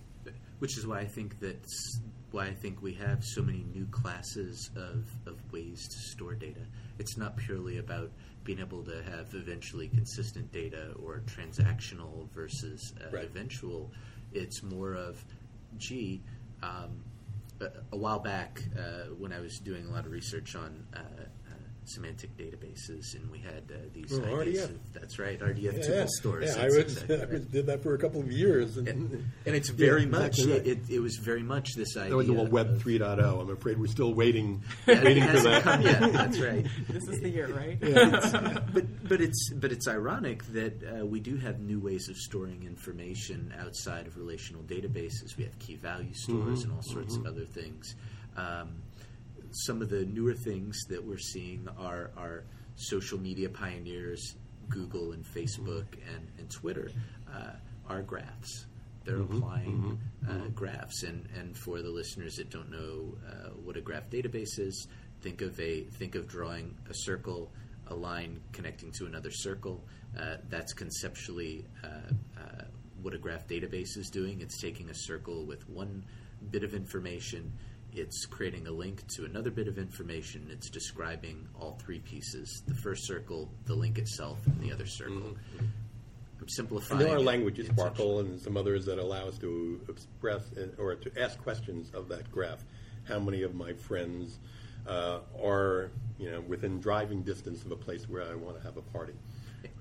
Which 0.60 0.78
is 0.78 0.86
why 0.86 1.00
I 1.00 1.04
think 1.06 1.38
that's 1.40 2.00
why 2.30 2.46
I 2.46 2.54
think 2.54 2.80
we 2.80 2.94
have 2.94 3.22
so 3.22 3.42
many 3.42 3.64
new 3.74 3.86
classes 3.86 4.70
of, 4.76 5.04
of 5.26 5.52
ways 5.52 5.86
to 5.88 5.98
store 6.10 6.34
data. 6.34 6.60
It's 6.98 7.16
not 7.18 7.36
purely 7.36 7.78
about 7.78 8.10
being 8.44 8.60
able 8.60 8.82
to 8.84 9.02
have 9.04 9.34
eventually 9.34 9.88
consistent 9.88 10.50
data 10.52 10.94
or 11.02 11.22
transactional 11.26 12.28
versus 12.32 12.92
uh, 13.00 13.10
Right. 13.14 13.24
eventual. 13.24 13.90
It's 14.32 14.62
more 14.62 14.94
of, 14.94 15.22
gee, 15.78 16.22
um, 16.62 17.02
a, 17.60 17.68
a 17.92 17.96
while 17.96 18.18
back 18.18 18.62
uh, 18.78 19.14
when 19.18 19.32
I 19.32 19.40
was 19.40 19.58
doing 19.58 19.86
a 19.86 19.90
lot 19.90 20.06
of 20.06 20.12
research 20.12 20.56
on 20.56 20.86
uh, 20.94 21.00
semantic 21.88 22.36
databases, 22.36 23.14
and 23.14 23.30
we 23.30 23.38
had 23.38 23.64
uh, 23.70 23.76
these 23.92 24.12
Oh, 24.18 24.40
ideas. 24.40 24.66
RDF. 24.66 24.70
Of, 24.70 24.92
that's 24.94 25.18
right, 25.18 25.38
RDF 25.40 25.62
Yeah, 25.62 25.70
tuple 25.72 26.08
stores. 26.08 26.54
yeah, 26.56 26.62
I 26.62 26.66
was, 26.66 26.76
exactly 26.76 27.16
I 27.16 27.18
right. 27.20 27.30
was 27.30 27.46
did 27.46 27.66
that 27.66 27.82
for 27.82 27.94
a 27.94 27.98
couple 27.98 28.20
of 28.20 28.30
years, 28.32 28.76
and, 28.76 28.88
and, 28.88 29.10
and 29.46 29.54
it's 29.54 29.68
very 29.70 30.02
Yeah, 30.02 30.08
much 30.08 30.38
exactly 30.38 30.52
right. 30.54 30.66
it, 30.66 30.78
it 30.90 30.98
was 31.00 31.16
very 31.16 31.42
much 31.42 31.74
this 31.74 31.96
idea 31.96 32.10
that 32.10 32.16
was 32.16 32.26
the 32.26 32.32
Web 32.50 32.70
of- 32.70 32.82
3.0. 32.82 33.40
I'm 33.40 33.50
afraid 33.50 33.78
we're 33.78 33.86
still 33.86 34.14
waiting, 34.14 34.62
waiting 34.86 35.22
for 35.24 35.30
hasn't 35.30 35.44
that. 35.44 35.62
come 35.62 35.82
yet. 35.82 36.12
That's 36.12 36.40
right. 36.50 36.66
This 36.88 37.08
is 37.08 37.20
the 37.20 37.28
year, 37.28 37.48
right? 37.48 37.78
but 38.72 39.08
but 39.08 39.20
it's 39.20 39.50
but 39.54 39.72
it's 39.72 39.86
ironic 39.88 40.44
that 40.52 40.82
uh, 41.00 41.04
we 41.06 41.20
do 41.20 41.36
have 41.36 41.60
new 41.60 41.80
ways 41.80 42.08
of 42.08 42.16
storing 42.16 42.62
information 42.64 43.52
outside 43.58 44.06
of 44.06 44.16
relational 44.16 44.62
databases. 44.62 45.36
We 45.36 45.44
have 45.44 45.58
key 45.58 45.76
value 45.76 46.14
stores 46.14 46.34
Mm-hmm. 46.64 46.70
and 46.70 46.72
all 46.72 46.82
sorts 46.82 47.16
of 47.16 47.26
other 47.26 47.44
things. 47.44 47.94
Um, 48.36 48.74
some 49.54 49.80
of 49.82 49.88
the 49.88 50.04
newer 50.04 50.34
things 50.34 50.78
that 50.88 51.04
we're 51.04 51.18
seeing 51.18 51.68
are 51.78 52.10
are 52.16 52.44
social 52.76 53.18
media 53.18 53.48
pioneers, 53.48 54.34
Google 54.68 55.12
and 55.12 55.24
Facebook 55.24 55.86
and, 56.14 56.28
and 56.38 56.50
Twitter, 56.50 56.90
uh, 57.32 57.52
are 57.88 58.02
graphs. 58.02 58.66
They're 59.04 59.18
Mm-hmm. 59.18 59.36
applying 59.36 59.98
Uh, 60.28 60.48
graphs, 60.54 61.02
and, 61.02 61.28
and 61.38 61.54
for 61.56 61.82
the 61.82 61.90
listeners 61.90 62.36
that 62.36 62.48
don't 62.48 62.70
know 62.70 63.14
uh, 63.28 63.50
what 63.62 63.76
a 63.76 63.80
graph 63.82 64.08
database 64.08 64.58
is, 64.58 64.88
think 65.20 65.42
of 65.42 65.60
a 65.60 65.82
think 65.98 66.14
of 66.14 66.26
drawing 66.26 66.74
a 66.88 66.94
circle, 66.94 67.52
a 67.88 67.94
line 67.94 68.40
connecting 68.52 68.90
to 68.92 69.04
another 69.04 69.30
circle. 69.30 69.84
Uh, 70.18 70.36
that's 70.48 70.72
conceptually 70.72 71.66
uh, 71.84 71.88
uh, 72.40 72.64
what 73.02 73.12
a 73.12 73.18
graph 73.18 73.46
database 73.46 73.98
is 73.98 74.08
doing. 74.10 74.40
It's 74.40 74.58
taking 74.58 74.88
a 74.88 74.94
circle 74.94 75.44
with 75.44 75.68
one 75.68 76.04
bit 76.50 76.64
of 76.64 76.72
information. 76.72 77.52
It's 77.94 78.26
creating 78.26 78.66
a 78.66 78.72
link 78.72 79.06
to 79.16 79.24
another 79.24 79.50
bit 79.50 79.68
of 79.68 79.78
information. 79.78 80.48
It's 80.50 80.68
describing 80.68 81.48
all 81.58 81.78
three 81.84 82.00
pieces: 82.00 82.62
the 82.66 82.74
first 82.74 83.06
circle, 83.06 83.50
the 83.66 83.74
link 83.74 83.98
itself, 83.98 84.38
and 84.46 84.60
the 84.60 84.72
other 84.72 84.86
circle. 84.86 85.36
I'm 86.40 86.48
simplifying. 86.48 87.00
And 87.00 87.10
there 87.10 87.16
are 87.16 87.20
languages, 87.20 87.68
SPARQL 87.68 88.20
and 88.20 88.40
some 88.40 88.56
others, 88.56 88.84
that 88.86 88.98
allow 88.98 89.28
us 89.28 89.38
to 89.38 89.80
express 89.88 90.50
or 90.78 90.96
to 90.96 91.22
ask 91.22 91.40
questions 91.40 91.90
of 91.94 92.08
that 92.08 92.30
graph. 92.30 92.64
How 93.04 93.18
many 93.18 93.42
of 93.42 93.54
my 93.54 93.72
friends 93.74 94.38
uh, 94.86 95.20
are, 95.42 95.90
you 96.18 96.30
know, 96.30 96.40
within 96.40 96.80
driving 96.80 97.22
distance 97.22 97.64
of 97.64 97.70
a 97.70 97.76
place 97.76 98.08
where 98.08 98.22
I 98.22 98.34
want 98.34 98.56
to 98.58 98.62
have 98.62 98.76
a 98.76 98.82
party 98.82 99.14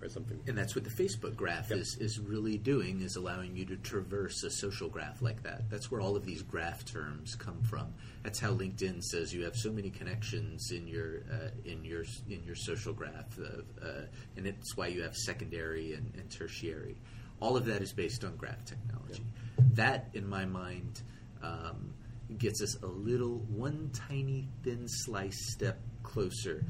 or 0.04 0.10
something? 0.10 0.40
And 0.48 0.58
that's 0.58 0.76
what 0.76 0.84
the 0.84 0.90
Facebook 0.90 1.36
graph 1.36 1.70
Yep. 1.70 1.80
is, 1.80 1.98
is 1.98 2.20
really 2.20 2.58
doing, 2.58 3.02
is 3.02 3.16
allowing 3.16 3.56
you 3.56 3.66
to 3.66 3.78
traverse 3.78 4.44
a 4.44 4.50
social 4.50 4.90
graph 4.90 5.22
like 5.22 5.44
that. 5.44 5.70
That's 5.70 5.90
where 5.90 6.02
all 6.02 6.16
of 6.16 6.26
these 6.26 6.42
graph 6.44 6.86
terms 6.86 7.36
come 7.36 7.62
from. 7.64 7.94
That's 8.24 8.40
how 8.40 8.52
LinkedIn 8.54 9.04
says 9.04 9.34
you 9.34 9.44
have 9.46 9.56
so 9.56 9.72
many 9.72 9.90
connections 9.90 10.72
in 10.72 10.88
your 10.88 11.24
uh, 11.32 11.50
in 11.66 11.84
your 11.84 12.04
in 12.30 12.44
your 12.46 12.56
social 12.56 12.94
graph, 12.94 13.38
of, 13.38 13.66
uh, 13.82 14.02
and 14.38 14.48
it's 14.48 14.76
why 14.78 14.88
you 14.88 15.02
have 15.04 15.16
secondary 15.16 15.94
and, 15.94 16.14
and 16.16 16.30
tertiary. 16.30 16.98
All 17.40 17.58
of 17.58 17.66
that 17.66 17.82
is 17.82 17.92
based 17.92 18.24
on 18.24 18.36
graph 18.38 18.64
technology. 18.66 19.26
That, 19.74 20.10
in 20.14 20.28
my 20.28 20.46
mind, 20.46 21.02
um, 21.42 21.94
gets 22.38 22.62
us 22.62 22.82
a 22.82 22.88
little 22.88 23.40
one 23.50 23.92
tiny 23.94 24.48
thin 24.64 24.88
slice 24.88 25.52
step 25.54 25.80
closer 26.04 26.64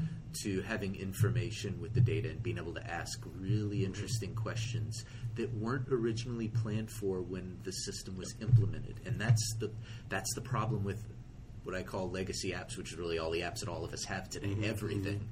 to 0.43 0.61
having 0.61 0.95
information 0.95 1.79
with 1.81 1.93
the 1.93 2.01
data 2.01 2.29
and 2.29 2.41
being 2.41 2.57
able 2.57 2.73
to 2.73 2.91
ask 2.91 3.19
really 3.39 3.83
interesting 3.83 4.33
questions 4.35 5.05
that 5.35 5.53
weren't 5.55 5.87
originally 5.89 6.47
planned 6.47 6.89
for 6.89 7.21
when 7.21 7.57
the 7.63 7.71
system 7.71 8.17
was 8.17 8.35
implemented. 8.41 8.99
And 9.05 9.19
that's 9.19 9.55
the 9.59 9.71
that's 10.09 10.33
the 10.35 10.41
problem 10.41 10.83
with 10.83 11.03
what 11.63 11.75
I 11.75 11.83
call 11.83 12.09
legacy 12.09 12.51
apps, 12.51 12.77
which 12.77 12.91
is 12.91 12.97
really 12.97 13.19
all 13.19 13.31
the 13.31 13.41
apps 13.41 13.59
that 13.59 13.69
all 13.69 13.85
of 13.85 13.93
us 13.93 14.03
have 14.05 14.29
today, 14.29 14.55
everything. 14.63 15.27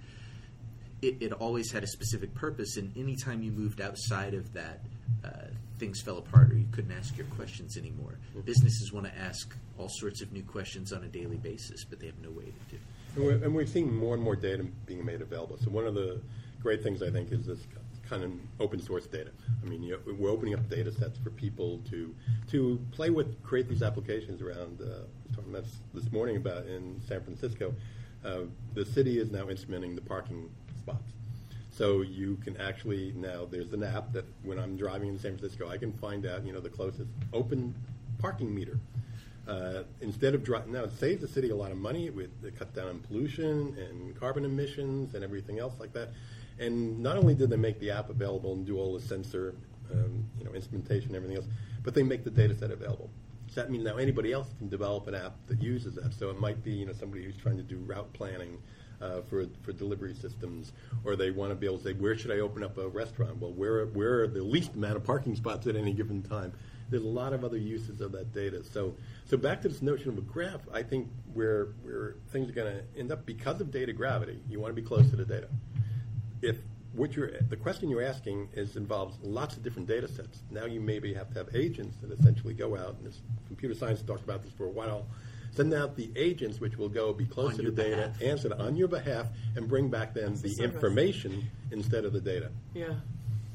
It, 1.02 1.18
it 1.20 1.34
always 1.34 1.72
had 1.72 1.84
a 1.84 1.88
specific 1.88 2.34
purpose, 2.36 2.78
and 2.78 2.96
anytime 2.96 3.42
you 3.42 3.52
moved 3.52 3.82
outside 3.82 4.34
of 4.34 4.54
that, 4.54 4.82
uh, 5.26 5.48
things 5.82 6.00
fell 6.00 6.20
apart 6.20 6.52
or 6.52 6.56
you 6.56 6.68
couldn't 6.72 6.92
ask 6.92 7.18
your 7.18 7.26
questions 7.26 7.76
anymore. 7.76 8.20
Businesses 8.46 8.94
want 8.94 9.08
to 9.08 9.18
ask 9.18 9.52
all 9.80 9.90
sorts 9.90 10.22
of 10.22 10.32
new 10.32 10.44
questions 10.44 10.94
on 10.94 11.04
a 11.04 11.08
daily 11.08 11.38
basis, 11.38 11.84
but 11.84 12.00
they 12.00 12.06
have 12.06 12.20
no 12.22 12.30
way 12.30 12.46
to 12.46 12.52
do. 12.70 12.76
it. 12.76 12.82
And 13.16 13.26
we're, 13.26 13.46
and 13.46 13.56
we're 13.56 13.66
seeing 13.66 13.92
more 13.94 14.14
and 14.14 14.24
more 14.24 14.36
data 14.36 14.64
being 14.86 15.04
made 15.04 15.22
available. 15.22 15.58
So 15.58 15.72
one 15.72 15.88
of 15.88 15.96
the 15.96 16.22
great 16.62 16.84
things 16.84 17.02
I 17.02 17.10
think 17.10 17.32
is 17.32 17.48
this 17.48 17.66
kind 18.08 18.24
of 18.24 18.32
open 18.60 18.80
source 18.80 19.08
data. 19.08 19.32
I 19.66 19.70
mean, 19.70 19.82
you 19.82 19.94
know, 19.94 20.14
we're 20.20 20.30
opening 20.30 20.54
up 20.54 20.70
data 20.70 20.92
sets 20.92 21.18
for 21.18 21.32
people 21.32 21.82
to 21.90 22.14
to 22.52 22.80
play 22.92 23.10
with, 23.10 23.42
create 23.42 23.68
these 23.68 23.82
applications 23.82 24.40
around. 24.42 24.82
Uh, 24.82 24.86
I 24.86 24.88
was 24.88 25.36
talking 25.36 25.50
about 25.50 25.64
this, 25.64 25.80
this 25.96 26.12
morning 26.12 26.38
about 26.38 26.68
in 26.68 27.02
San 27.08 27.24
Francisco. 27.24 27.74
Uh, 28.24 28.42
the 28.76 28.86
city 28.86 29.18
is 29.18 29.32
now 29.32 29.46
instrumenting 29.46 29.96
the 29.96 30.02
parking 30.02 30.52
spots. 30.78 31.12
So 31.82 32.02
you 32.02 32.38
can 32.44 32.56
actually 32.58 33.12
now 33.16 33.48
there's 33.50 33.74
an 33.74 33.82
app 33.82 34.14
that 34.14 34.26
when 34.44 34.60
I'm 34.60 34.78
driving 34.78 35.10
in 35.10 35.18
San 35.18 35.36
Francisco, 35.36 35.68
I 35.68 35.78
can 35.78 35.92
find 35.94 36.28
out 36.28 36.46
you 36.46 36.54
know 36.54 36.60
the 36.60 36.70
closest 36.70 37.10
open 37.34 37.74
parking 38.20 38.54
meter. 38.54 38.78
Uh, 39.48 39.82
instead 40.00 40.36
of 40.36 40.44
driving, 40.44 40.74
now 40.74 40.84
it 40.84 40.92
saves 41.00 41.22
the 41.22 41.28
city 41.28 41.50
a 41.50 41.56
lot 41.56 41.72
of 41.72 41.78
money. 41.78 42.12
With 42.12 42.30
it 42.44 42.56
cuts 42.56 42.76
down 42.76 42.88
on 42.88 43.00
pollution 43.00 43.76
and 43.80 44.16
carbon 44.16 44.46
emissions 44.46 45.16
and 45.16 45.24
everything 45.24 45.58
else 45.58 45.74
like 45.80 45.92
that. 45.94 46.10
And 46.60 47.00
not 47.00 47.18
only 47.18 47.34
did 47.34 47.50
they 47.50 47.58
make 47.58 47.80
the 47.80 47.90
app 47.90 48.12
available 48.12 48.54
and 48.54 48.64
do 48.64 48.78
all 48.78 48.94
the 48.94 49.02
sensor, 49.02 49.56
um, 49.92 50.24
you 50.38 50.46
know, 50.46 50.52
instrumentation 50.52 51.08
and 51.08 51.16
everything 51.16 51.38
else, 51.38 51.48
but 51.82 51.96
they 51.96 52.04
make 52.04 52.24
the 52.24 52.30
data 52.30 52.56
set 52.56 52.70
available. 52.70 53.10
So 53.48 53.60
that 53.60 53.72
means 53.72 53.86
now 53.86 53.98
anybody 53.98 54.34
else 54.34 54.50
can 54.60 54.70
develop 54.70 55.08
an 55.08 55.16
app 55.16 55.34
that 55.48 55.60
uses 55.64 55.96
that. 55.96 56.14
So 56.14 56.30
it 56.30 56.40
might 56.40 56.64
be 56.64 56.74
you 56.74 56.86
know 56.86 56.94
somebody 56.94 57.24
who's 57.24 57.38
trying 57.38 57.58
to 57.58 57.64
do 57.64 57.78
route 57.78 58.14
planning 58.14 58.60
uh, 59.02 59.22
for 59.22 59.46
for 59.62 59.72
delivery 59.72 60.14
systems, 60.14 60.74
or 61.04 61.16
they 61.16 61.32
want 61.32 61.52
to 61.52 61.56
be 61.56 61.66
able 61.66 61.78
to 61.78 61.84
say 61.84 61.94
where 61.94 62.18
should 62.18 62.32
I 62.32 62.40
open 62.40 62.64
up 62.64 62.78
a 62.78 62.88
restaurant? 62.88 63.38
Well, 63.38 63.54
where 63.54 63.86
where 63.88 64.22
are 64.22 64.28
the 64.28 64.44
least 64.44 64.76
amount 64.76 64.98
of 64.98 65.04
parking 65.04 65.36
spots 65.36 65.68
at 65.68 65.76
any 65.76 65.94
given 65.94 66.22
time? 66.22 66.54
There's 66.90 67.04
a 67.04 67.08
lot 67.08 67.32
of 67.32 67.46
other 67.46 67.58
uses 67.58 68.02
of 68.02 68.12
that 68.12 68.34
data. 68.34 68.64
So 68.64 68.96
so 69.26 69.38
back 69.38 69.62
to 69.62 69.70
this 69.70 69.82
notion 69.82 70.10
of 70.10 70.18
a 70.18 70.22
graph, 70.22 70.62
I 70.74 70.84
think 70.84 71.10
where 71.34 71.70
where 71.82 72.16
things 72.32 72.50
are 72.50 72.54
going 72.54 72.74
to 72.74 73.00
end 73.00 73.12
up 73.12 73.26
because 73.26 73.62
of 73.62 73.72
data 73.72 73.94
gravity, 73.94 74.42
you 74.50 74.60
want 74.60 74.76
to 74.76 74.82
be 74.82 74.88
close 74.88 75.10
to 75.10 75.16
the 75.16 75.26
data. 75.26 75.48
If 76.42 76.58
what 76.94 77.16
you're 77.16 77.32
the 77.50 77.56
question 77.56 77.90
you're 77.90 78.04
asking 78.04 78.50
is 78.54 78.76
involves 78.76 79.18
lots 79.22 79.56
of 79.56 79.64
different 79.64 79.88
data 79.88 80.08
sets. 80.08 80.44
Now 80.50 80.66
you 80.66 80.82
maybe 80.82 81.14
have 81.14 81.30
to 81.30 81.40
have 81.40 81.56
agents 81.56 81.98
that 82.02 82.12
essentially 82.12 82.54
go 82.54 82.76
out, 82.76 82.96
and 82.98 83.06
this 83.06 83.22
computer 83.48 83.76
science 83.76 84.02
talked 84.02 84.24
about 84.24 84.44
this 84.44 84.52
for 84.52 84.66
a 84.66 84.70
while. 84.70 85.08
Send 85.54 85.74
out 85.74 85.96
the 85.98 86.10
agents 86.16 86.60
which 86.60 86.78
will 86.78 86.90
go 86.90 87.12
be 87.14 87.26
close 87.26 87.52
On 87.52 87.52
to 87.52 87.58
the 87.58 87.64
your 87.64 87.72
data, 87.72 88.14
behalf. 88.18 88.22
answer 88.22 88.48
it 88.52 88.60
on 88.60 88.76
your 88.76 88.88
behalf, 88.88 89.28
and 89.56 89.68
bring 89.68 89.90
back 89.90 90.14
then 90.14 90.36
the 90.36 90.56
information 90.64 91.50
instead 91.72 92.06
of 92.06 92.14
the 92.14 92.22
data. 92.22 92.50
Yeah. 92.74 92.94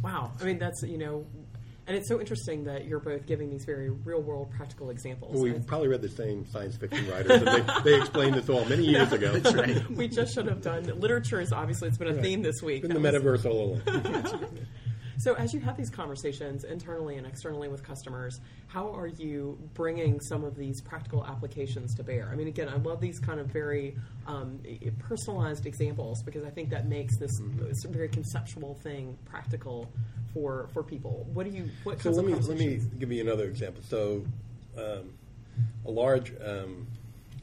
Wow. 0.03 0.33
I 0.41 0.45
mean, 0.45 0.59
that's, 0.59 0.83
you 0.83 0.99
know, 0.99 1.27
and 1.87 1.97
it's 1.97 2.09
so 2.09 2.19
interesting 2.21 2.65
that 2.65 2.85
you're 2.85 2.99
both 3.01 3.27
giving 3.27 3.49
these 3.49 3.65
very 3.65 3.91
real 3.91 4.21
world 4.21 4.51
practical 4.51 4.91
examples. 4.91 5.35
Well, 5.35 5.43
we've 5.45 5.67
probably 5.67 5.89
read 5.89 6.03
the 6.03 6.09
same 6.09 6.45
science 6.51 6.77
fiction 6.77 7.09
writers, 7.09 7.31
and 7.43 7.47
they, 7.47 7.81
they 7.93 7.97
explained 7.99 8.35
this 8.35 8.49
all 8.49 8.65
many 8.67 8.85
years 8.85 9.13
ago. 9.13 9.39
That's 9.39 9.55
right. 9.55 9.89
we 9.97 10.09
just 10.09 10.35
should 10.35 10.47
have 10.49 10.61
done 10.61 10.83
literature 11.01 11.41
is 11.41 11.53
obviously 11.53 11.89
it's 11.89 11.97
been 11.97 12.09
a 12.09 12.15
Right. 12.15 12.23
theme 12.23 12.43
this 12.43 12.61
week. 12.63 12.85
In 12.85 12.93
the 12.93 12.99
That 13.01 13.23
was- 13.23 13.43
metaverse 13.45 13.51
all 13.51 13.81
along. 13.87 14.47
So 15.19 15.35
as 15.35 15.55
you 15.55 15.61
have 15.61 15.77
these 15.77 15.91
conversations 15.91 16.65
internally 16.65 17.17
and 17.17 17.27
externally 17.27 17.69
with 17.69 17.83
customers, 17.83 18.41
how 18.69 18.95
are 18.95 19.07
you 19.07 19.59
bringing 19.75 20.21
some 20.21 20.45
of 20.45 20.57
these 20.57 20.81
practical 20.81 21.25
applications 21.25 21.95
to 21.95 22.03
bear? 22.03 22.29
I 22.31 22.37
mean, 22.37 22.49
again, 22.49 22.69
I 22.69 22.77
love 22.77 23.01
these 23.01 23.19
kind 23.19 23.41
of 23.41 23.47
very 23.47 23.97
um, 24.27 24.61
personalized 24.99 25.67
examples 25.67 26.23
because 26.23 26.45
I 26.45 26.51
think 26.51 26.71
that 26.71 26.87
makes 26.89 27.17
this, 27.17 27.31
Mm-hmm. 27.37 27.93
very 27.93 28.09
conceptual 28.09 28.75
thing 28.83 29.17
practical 29.25 29.91
for 30.33 30.69
for 30.73 30.83
people. 30.83 31.27
What 31.33 31.45
do 31.45 31.57
you? 31.57 31.69
What 31.85 32.01
So 32.01 32.11
let 32.11 32.25
me 32.25 32.35
let 32.35 32.59
me 32.59 32.81
give 32.99 33.13
you 33.13 33.21
another 33.21 33.45
example. 33.45 33.83
So, 33.87 34.25
um, 34.77 35.13
a 35.85 35.91
large 35.91 36.33
um, 36.45 36.87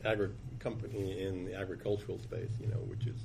agri 0.04 0.30
company 0.60 1.22
in 1.22 1.46
the 1.46 1.56
agricultural 1.56 2.20
space, 2.20 2.52
you 2.60 2.68
know, 2.68 2.78
which 2.88 3.06
is 3.06 3.20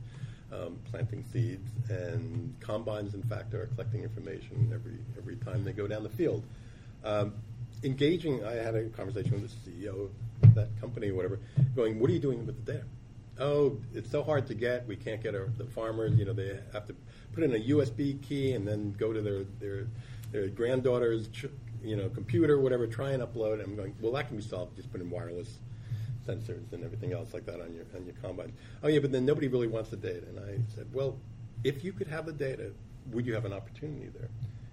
um, 0.53 0.79
planting 0.91 1.25
seeds, 1.33 1.71
and 1.89 2.55
combines, 2.61 3.15
in 3.15 3.23
fact, 3.23 3.55
are 3.55 3.67
collecting 3.67 4.03
information 4.03 4.71
every 4.75 4.99
every 5.17 5.37
time 5.37 5.65
they 5.65 5.73
go 5.73 5.87
down 5.87 6.03
the 6.03 6.09
field. 6.09 6.45
Um, 7.05 7.35
engaging. 7.85 8.45
I 8.45 8.55
had 8.55 8.75
a 8.75 8.89
conversation 8.89 9.41
with 9.41 9.51
the 9.65 9.71
CEO 9.71 10.11
of 10.43 10.55
that 10.55 10.69
company, 10.81 11.11
whatever, 11.13 11.39
going, 11.77 11.99
"What 12.01 12.11
are 12.11 12.13
you 12.13 12.19
doing 12.19 12.47
with 12.47 12.65
the 12.65 12.73
data?" 12.73 12.85
Oh, 13.41 13.77
it's 13.95 14.11
so 14.11 14.23
hard 14.23 14.47
to 14.49 14.55
get. 14.55 14.87
We 14.87 14.97
can't 14.97 15.23
get 15.23 15.35
our, 15.35 15.49
the 15.59 15.65
farmers. 15.65 16.19
You 16.19 16.25
know, 16.25 16.33
they 16.33 16.59
have 16.73 16.87
to 16.87 16.95
put 17.33 17.45
in 17.45 17.55
a 17.55 17.59
USB 17.59 18.21
key 18.23 18.53
and 18.53 18.67
then 18.67 18.95
go 18.99 19.13
to 19.13 19.21
their 19.21 19.45
their, 19.61 19.87
their 20.33 20.49
granddaughter's, 20.49 21.29
you 21.83 21.97
know, 21.97 22.09
computer, 22.09 22.59
whatever, 22.59 22.87
try 22.87 23.11
and 23.11 23.23
upload. 23.23 23.63
I'm 23.63 23.77
going, 23.77 23.95
well, 24.01 24.13
that 24.13 24.29
can 24.29 24.37
be 24.37 24.43
solved. 24.43 24.77
Just 24.77 24.91
put 24.91 25.01
in 25.01 25.11
wireless 25.11 25.59
sensors 26.29 26.73
and 26.73 26.85
everything 26.85 27.13
else 27.13 27.33
like 27.33 27.47
that 27.47 27.61
on 27.61 27.75
your 27.75 27.85
on 27.97 28.05
your 28.05 28.15
combine. 28.23 28.53
Oh 28.83 28.89
yeah, 28.89 28.99
but 28.99 29.13
then 29.13 29.25
nobody 29.25 29.49
really 29.49 29.69
wants 29.69 29.91
the 29.91 29.97
data. 29.97 30.27
And 30.29 30.39
I 30.39 30.59
said, 30.75 30.87
well, 30.93 31.17
if 31.65 31.85
you 31.85 31.93
could 31.93 32.09
have 32.09 32.27
the 32.27 32.33
data, 32.33 32.73
would 33.13 33.27
you 33.27 33.35
have 33.35 33.45
an 33.45 33.53
opportunity 33.53 34.09
there? 34.09 34.29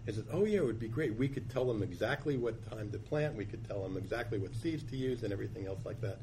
He 0.06 0.12
said, 0.12 0.26
oh 0.32 0.46
yeah, 0.46 0.60
it 0.60 0.66
would 0.66 0.80
be 0.80 0.88
great. 0.88 1.16
We 1.16 1.28
could 1.28 1.50
tell 1.50 1.66
them 1.66 1.82
exactly 1.82 2.38
what 2.38 2.70
time 2.70 2.92
to 2.92 3.00
plant. 3.00 3.36
We 3.36 3.46
could 3.46 3.68
tell 3.68 3.82
them 3.82 3.98
exactly 3.98 4.38
what 4.38 4.54
seeds 4.56 4.84
to 4.92 4.98
use 4.98 5.24
and 5.24 5.34
everything 5.34 5.66
else 5.66 5.80
like 5.84 6.00
that. 6.02 6.20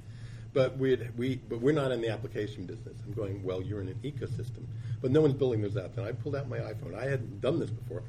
But 0.53 0.77
we'd, 0.77 1.17
we 1.17 1.37
but 1.37 1.61
we're 1.61 1.75
not 1.75 1.91
in 1.93 2.01
the 2.01 2.11
application 2.11 2.67
business. 2.67 2.97
I'm 3.05 3.13
going, 3.13 3.43
well, 3.43 3.63
you're 3.63 3.81
in 3.81 3.89
an 3.89 3.99
ecosystem, 4.05 4.67
but 5.01 5.11
no 5.11 5.21
one's 5.21 5.35
building 5.35 5.63
those 5.63 5.75
apps. 5.75 5.97
And 5.97 6.07
I 6.07 6.13
pulled 6.13 6.37
out 6.37 6.49
my 6.49 6.59
iPhone. 6.59 6.95
I 6.95 7.05
hadn't 7.05 7.41
done 7.41 7.59
this 7.59 7.71
before. 7.71 8.03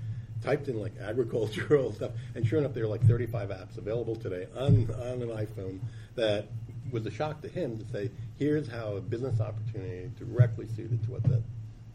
Typed 0.44 0.68
in 0.68 0.78
like 0.78 0.92
agricultural 1.00 1.94
stuff, 1.96 2.12
and 2.36 2.46
sure 2.46 2.60
enough, 2.60 2.74
there 2.74 2.84
are 2.84 2.88
like 2.88 3.08
35 3.08 3.48
apps 3.48 3.78
available 3.78 4.18
today 4.18 4.48
on 4.58 4.90
on 4.92 5.22
an 5.22 5.30
iPhone 5.30 5.80
that 6.16 6.48
was 6.94 7.06
a 7.06 7.12
shock 7.12 7.42
to 7.42 7.50
him 7.50 7.78
to 7.78 7.86
say, 7.92 8.10
here's 8.38 8.68
how 8.68 8.96
a 8.96 9.02
business 9.02 9.42
opportunity 9.42 10.10
directly 10.18 10.68
suited 10.76 11.04
to 11.04 11.12
what 11.12 11.24
that, 11.24 11.42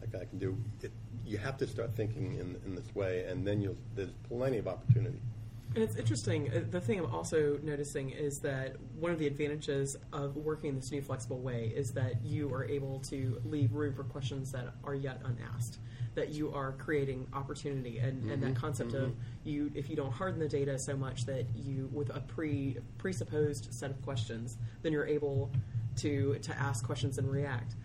that 0.01 0.11
guy 0.11 0.25
can 0.25 0.37
do. 0.37 0.57
It, 0.81 0.91
you 1.25 1.37
have 1.37 1.57
to 1.57 1.67
start 1.67 1.95
thinking 1.95 2.33
in, 2.33 2.59
in 2.65 2.75
this 2.75 2.93
way, 2.93 3.23
and 3.23 3.47
then 3.47 3.61
you'll, 3.61 3.77
there's 3.95 4.11
plenty 4.27 4.57
of 4.57 4.67
opportunity. 4.67 5.19
And 5.75 5.83
it's 5.83 5.95
interesting. 5.95 6.51
uh, 6.51 6.61
The 6.69 6.81
thing 6.81 6.99
I'm 6.99 7.13
also 7.13 7.59
noticing 7.61 8.09
is 8.09 8.39
that 8.39 8.75
one 8.97 9.11
of 9.11 9.19
the 9.19 9.27
advantages 9.27 9.95
of 10.11 10.35
working 10.35 10.69
in 10.69 10.75
this 10.75 10.91
new 10.91 11.01
flexible 11.01 11.39
way 11.39 11.71
is 11.75 11.91
that 11.91 12.23
you 12.23 12.51
are 12.53 12.65
able 12.65 12.99
to 13.01 13.39
leave 13.45 13.73
room 13.73 13.93
for 13.93 14.03
questions 14.03 14.51
that 14.51 14.73
are 14.83 14.95
yet 14.95 15.21
unasked. 15.23 15.77
That 16.15 16.29
you 16.29 16.51
are 16.53 16.71
creating 16.73 17.27
opportunity, 17.33 17.99
and, 17.99 18.29
and 18.29 18.41
that 18.41 18.55
concept 18.55 18.93
of 18.93 19.15
you, 19.43 19.71
if 19.75 19.89
you 19.89 19.95
don't 19.95 20.11
harden 20.11 20.39
the 20.39 20.49
data 20.49 20.77
so 20.79 20.97
much 20.97 21.25
that 21.27 21.45
you, 21.55 21.87
with 21.93 22.09
a 22.13 22.19
pre 22.19 22.77
presupposed 22.97 23.71
set 23.71 23.91
of 23.91 24.01
questions, 24.01 24.57
then 24.81 24.91
you're 24.91 25.07
able 25.07 25.51
to 25.97 26.39
to 26.39 26.57
ask 26.57 26.83
questions 26.83 27.19
and 27.19 27.29
react. 27.29 27.75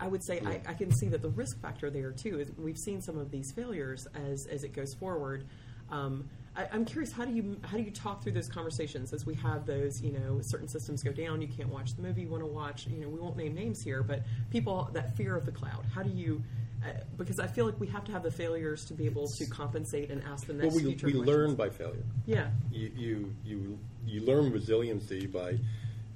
I, 0.00 0.08
would 0.08 0.24
say 0.24 0.40
I, 0.46 0.62
I 0.66 0.72
can 0.72 0.90
see 0.90 1.08
that 1.08 1.20
the 1.20 1.28
risk 1.28 1.60
factor 1.60 1.90
there 1.90 2.10
too 2.10 2.40
is 2.40 2.50
we've 2.56 2.78
seen 2.78 3.02
some 3.02 3.18
of 3.18 3.30
these 3.30 3.52
failures 3.52 4.08
as 4.14 4.46
as 4.46 4.64
it 4.64 4.72
goes 4.72 4.94
forward. 4.94 5.44
Um, 5.90 6.30
I, 6.56 6.66
I'm 6.72 6.84
curious 6.84 7.12
how 7.12 7.24
do 7.24 7.32
you 7.32 7.56
how 7.64 7.76
do 7.76 7.82
you 7.82 7.90
talk 7.90 8.22
through 8.22 8.32
those 8.32 8.48
conversations 8.48 9.12
as 9.12 9.26
we 9.26 9.34
have 9.36 9.66
those 9.66 10.00
you 10.00 10.12
know 10.12 10.40
certain 10.40 10.68
systems 10.68 11.02
go 11.02 11.12
down 11.12 11.40
you 11.42 11.48
can't 11.48 11.68
watch 11.68 11.94
the 11.96 12.02
movie 12.02 12.22
you 12.22 12.28
want 12.28 12.42
to 12.42 12.46
watch 12.46 12.86
you 12.86 12.98
know 13.00 13.08
we 13.08 13.18
won't 13.18 13.36
name 13.36 13.54
names 13.54 13.82
here 13.82 14.02
but 14.02 14.22
people 14.50 14.88
that 14.92 15.16
fear 15.16 15.36
of 15.36 15.46
the 15.46 15.52
cloud 15.52 15.84
how 15.94 16.02
do 16.02 16.10
you 16.10 16.42
uh, 16.84 16.88
because 17.16 17.40
I 17.40 17.46
feel 17.46 17.64
like 17.64 17.80
we 17.80 17.86
have 17.88 18.04
to 18.04 18.12
have 18.12 18.22
the 18.22 18.30
failures 18.30 18.84
to 18.86 18.94
be 18.94 19.06
able 19.06 19.26
to 19.26 19.46
compensate 19.46 20.10
and 20.10 20.22
ask 20.24 20.46
the 20.46 20.52
Well, 20.52 20.64
next 20.64 20.74
we, 20.76 20.82
future 20.82 21.06
we 21.06 21.12
questions. 21.14 21.26
learn 21.36 21.54
by 21.54 21.70
failure. 21.70 22.04
yeah 22.26 22.48
You, 22.70 22.90
you, 22.94 23.34
you, 23.44 23.78
you 24.06 24.20
learn 24.20 24.52
resiliency 24.52 25.26
by 25.26 25.58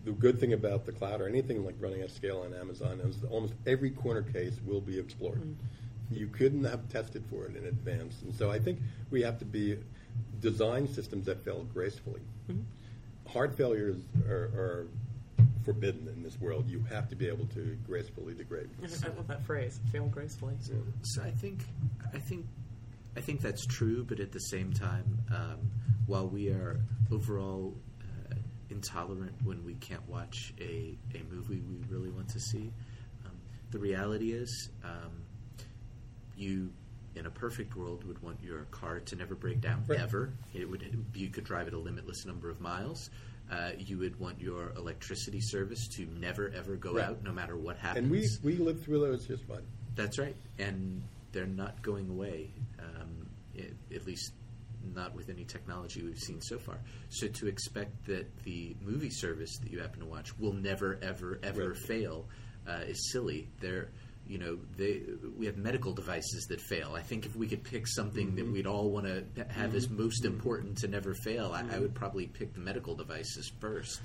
the 0.05 0.13
good 0.13 0.39
thing 0.39 0.53
about 0.53 0.85
the 0.85 0.93
cloud 0.93 1.23
or 1.23 1.27
anything 1.27 1.65
like 1.65 1.75
running 1.81 2.03
at 2.03 2.11
scale 2.11 2.43
on 2.45 2.53
Amazon 2.55 3.01
is 3.01 3.19
that 3.21 3.31
almost 3.31 3.55
every 3.67 3.91
corner 3.91 4.21
case 4.23 4.59
will 4.67 4.81
be 4.83 4.99
explored. 4.99 5.41
You 6.11 6.27
couldn't 6.29 6.65
have 6.65 6.87
tested 6.91 7.25
for 7.31 7.47
it 7.47 7.57
in 7.57 7.65
advance. 7.65 8.21
And 8.23 8.35
so 8.35 8.51
I 8.51 8.59
think 8.59 8.79
we 9.11 9.23
have 9.23 9.39
to 9.39 9.45
be 9.47 9.79
design 10.41 10.89
systems 10.93 11.27
that 11.27 11.45
fail 11.45 11.65
gracefully. 11.73 12.21
Hard 13.29 13.55
failures 13.55 13.97
are, 14.29 14.35
are 14.35 14.87
forbidden 15.65 16.09
in 16.09 16.23
this 16.23 16.41
world. 16.41 16.67
You 16.69 16.83
have 16.89 17.09
to 17.11 17.17
be 17.17 17.29
able 17.29 17.47
to 17.49 17.77
gracefully 17.87 18.33
degrade. 18.35 18.71
I 18.83 19.09
love 19.09 19.27
that 19.29 19.45
phrase 19.45 19.79
fail 19.93 20.07
gracefully 20.07 20.55
So 21.03 21.23
I 21.23 21.31
think 21.31 21.61
I 22.15 22.19
think 22.19 22.47
I 23.17 23.21
think 23.21 23.41
that's 23.43 23.67
true, 23.67 24.05
but 24.05 24.21
at 24.21 24.33
the 24.33 24.39
same 24.39 24.73
time, 24.73 25.19
um, 25.35 25.71
while 26.07 26.29
we 26.29 26.49
are 26.49 26.81
overall 27.13 27.75
uh, 28.01 28.35
intolerant 28.71 29.35
when 29.45 29.65
we 29.65 29.75
can't 29.75 30.09
watch 30.09 30.55
a, 30.61 30.97
a 31.15 31.23
movie 31.31 31.61
we 31.69 31.77
really 31.91 32.11
want 32.11 32.29
to 32.29 32.41
see, 32.41 32.73
um, 33.27 33.33
the 33.73 33.79
reality 33.79 34.33
is 34.33 34.71
um, 34.85 35.13
you. 36.37 36.71
In 37.17 37.27
a 37.27 37.31
perfect 37.31 37.75
world, 37.75 38.05
would 38.05 38.23
want 38.23 38.41
your 38.43 38.65
car 38.71 39.01
to 39.01 39.17
never 39.17 39.35
break 39.35 39.61
down 39.61 39.83
Right. 39.89 39.99
ever. 39.99 40.33
It 40.55 40.69
would 40.69 41.05
you 41.15 41.31
could 41.31 41.45
drive 41.45 41.67
it 41.67 41.75
a 41.75 41.79
limitless 41.79 42.25
number 42.27 42.49
of 42.51 42.61
miles. 42.61 43.11
Uh, 43.51 43.73
you 43.79 43.99
would 43.99 44.19
want 44.21 44.41
your 44.41 44.71
electricity 44.77 45.41
service 45.41 45.89
to 45.97 46.05
never 46.21 46.51
ever 46.51 46.77
go 46.77 46.95
Right. 46.95 47.07
out, 47.07 47.25
no 47.25 47.33
matter 47.33 47.57
what 47.57 47.77
happens. 47.79 48.05
And 48.05 48.11
we, 48.11 48.57
we 48.57 48.63
lived 48.63 48.85
through 48.85 49.01
those 49.01 49.27
just 49.27 49.45
fine. 49.45 49.63
That's 49.97 50.19
right, 50.19 50.37
and 50.59 51.03
they're 51.33 51.47
not 51.47 51.83
going 51.83 52.09
away. 52.09 52.51
Um, 52.79 53.27
it, 53.55 53.75
at 53.93 54.07
least 54.07 54.33
not 54.95 55.15
with 55.15 55.29
any 55.29 55.45
technology 55.45 56.03
we've 56.03 56.21
seen 56.21 56.41
so 56.41 56.59
far. 56.59 56.79
So 57.09 57.27
to 57.27 57.49
expect 57.49 58.07
that 58.07 58.27
the 58.45 58.77
movie 58.81 59.11
service 59.11 59.59
that 59.59 59.73
you 59.73 59.81
happen 59.81 60.01
to 60.01 60.07
watch 60.07 60.39
will 60.39 60.53
never, 60.53 60.99
ever, 61.03 61.41
ever 61.43 61.71
Right. 61.71 61.77
fail 61.77 62.27
uh, 62.69 62.83
is 62.87 63.11
silly. 63.11 63.49
They're 63.61 63.89
you 64.29 64.39
know, 64.39 64.59
they, 64.77 65.01
we 65.39 65.47
have 65.47 65.57
medical 65.57 65.93
devices 65.95 66.45
that 66.51 66.61
fail. 66.61 66.93
I 66.95 67.01
think 67.01 67.25
if 67.25 67.35
we 67.35 67.47
could 67.49 67.65
pick 67.65 67.87
something 67.87 68.35
that 68.37 68.47
we'd 68.47 68.67
all 68.67 68.91
want 68.91 69.07
to 69.07 69.25
have 69.49 69.75
as 69.75 69.89
most 69.89 70.25
important 70.27 70.77
to 70.79 70.89
never 70.89 71.15
fail, 71.15 71.53
I, 71.55 71.65
I 71.75 71.79
would 71.79 71.95
probably 71.95 72.27
pick 72.27 72.53
the 72.53 72.61
medical 72.61 72.95
devices 72.95 73.51
first. 73.59 74.03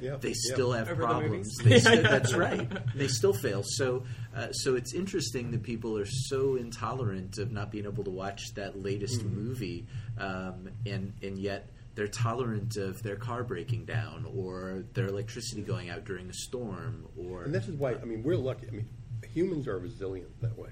Yeah. 0.00 0.16
They 0.20 0.28
Yeah. 0.28 0.34
still 0.54 0.72
have 0.72 0.88
Over 0.88 1.02
problems. 1.02 1.58
movies. 1.58 1.58
They 1.64 1.80
still, 1.80 2.02
that's 2.02 2.34
right. 2.34 2.70
They 2.94 3.08
still 3.08 3.32
fail. 3.34 3.62
So, 3.64 4.04
uh, 4.36 4.52
so 4.52 4.76
it's 4.76 4.94
interesting 4.94 5.50
that 5.50 5.62
people 5.64 5.98
are 5.98 6.06
so 6.06 6.54
intolerant 6.56 7.38
of 7.38 7.50
not 7.50 7.70
being 7.72 7.86
able 7.86 8.04
to 8.04 8.10
watch 8.10 8.54
that 8.54 8.80
latest 8.80 9.20
Mm-hmm. 9.22 9.34
movie, 9.48 9.86
um, 10.18 10.68
and 10.86 11.12
and 11.22 11.38
yet 11.38 11.68
they're 11.94 12.08
tolerant 12.08 12.76
of 12.76 13.02
their 13.02 13.16
car 13.16 13.44
breaking 13.44 13.84
down 13.84 14.26
or 14.36 14.84
their 14.94 15.06
electricity 15.06 15.62
going 15.62 15.90
out 15.90 16.04
during 16.04 16.28
a 16.28 16.32
storm. 16.32 17.06
Or 17.16 17.42
And 17.44 17.54
this 17.54 17.68
is 17.68 17.76
why, 17.76 17.92
I 17.94 18.04
mean, 18.04 18.22
we're 18.24 18.36
lucky. 18.36 18.66
I 18.66 18.70
mean, 18.72 18.88
humans 19.34 19.66
are 19.66 19.78
resilient 19.78 20.40
that 20.40 20.56
way. 20.58 20.70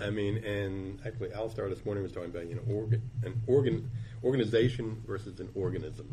I 0.00 0.08
mean, 0.08 0.38
and 0.38 1.00
actually, 1.04 1.32
Alistair 1.34 1.68
this 1.68 1.84
morning 1.84 2.02
was 2.02 2.12
talking 2.12 2.30
about, 2.30 2.48
you 2.48 2.54
know, 2.54 2.62
organ, 2.74 3.02
an 3.24 3.42
organ, 3.46 3.90
organization 4.24 5.02
versus 5.06 5.38
an 5.40 5.50
organism. 5.54 6.06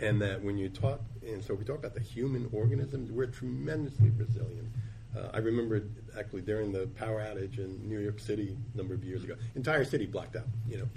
And 0.00 0.20
that 0.22 0.42
when 0.44 0.58
you 0.58 0.68
talk, 0.68 1.00
and 1.26 1.42
so 1.42 1.54
we 1.54 1.64
talk 1.64 1.78
about 1.78 1.94
the 1.94 2.00
human 2.00 2.48
organisms, 2.52 3.10
we're 3.10 3.26
tremendously 3.26 4.10
resilient. 4.10 4.68
Uh, 5.16 5.28
I 5.32 5.38
remember 5.38 5.82
actually 6.18 6.42
during 6.42 6.70
the 6.70 6.86
power 6.88 7.20
outage 7.20 7.58
in 7.58 7.88
New 7.88 7.98
York 7.98 8.20
City 8.20 8.56
a 8.74 8.76
number 8.76 8.94
of 8.94 9.02
years 9.02 9.24
ago, 9.24 9.34
entire 9.54 9.84
city 9.84 10.06
blacked 10.06 10.36
out, 10.36 10.46
you 10.68 10.76
know. 10.78 10.88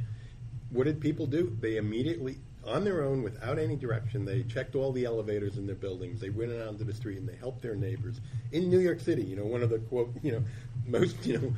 What 0.70 0.84
did 0.84 1.00
people 1.00 1.28
do? 1.28 1.58
They 1.60 1.78
immediately, 1.78 2.40
on 2.66 2.84
their 2.84 3.04
own, 3.04 3.24
without 3.24 3.58
any 3.58 3.76
direction, 3.76 4.26
they 4.26 4.44
checked 4.44 4.76
all 4.76 4.92
the 4.92 5.06
elevators 5.06 5.58
in 5.58 5.66
their 5.66 5.76
buildings. 5.76 6.20
They 6.20 6.30
went 6.30 6.52
out 6.52 6.68
onto 6.68 6.84
the 6.84 6.94
street 6.94 7.18
and 7.18 7.28
they 7.28 7.36
helped 7.36 7.62
their 7.62 7.76
neighbors 7.76 8.22
in 8.52 8.70
New 8.70 8.80
York 8.80 9.00
City. 9.00 9.24
You 9.24 9.38
know, 9.38 9.46
one 9.46 9.64
of 9.64 9.70
the 9.70 9.80
quote, 9.80 10.12
you 10.24 10.34
know, 10.34 10.44
most 10.86 11.26
you 11.26 11.38
know, 11.40 11.54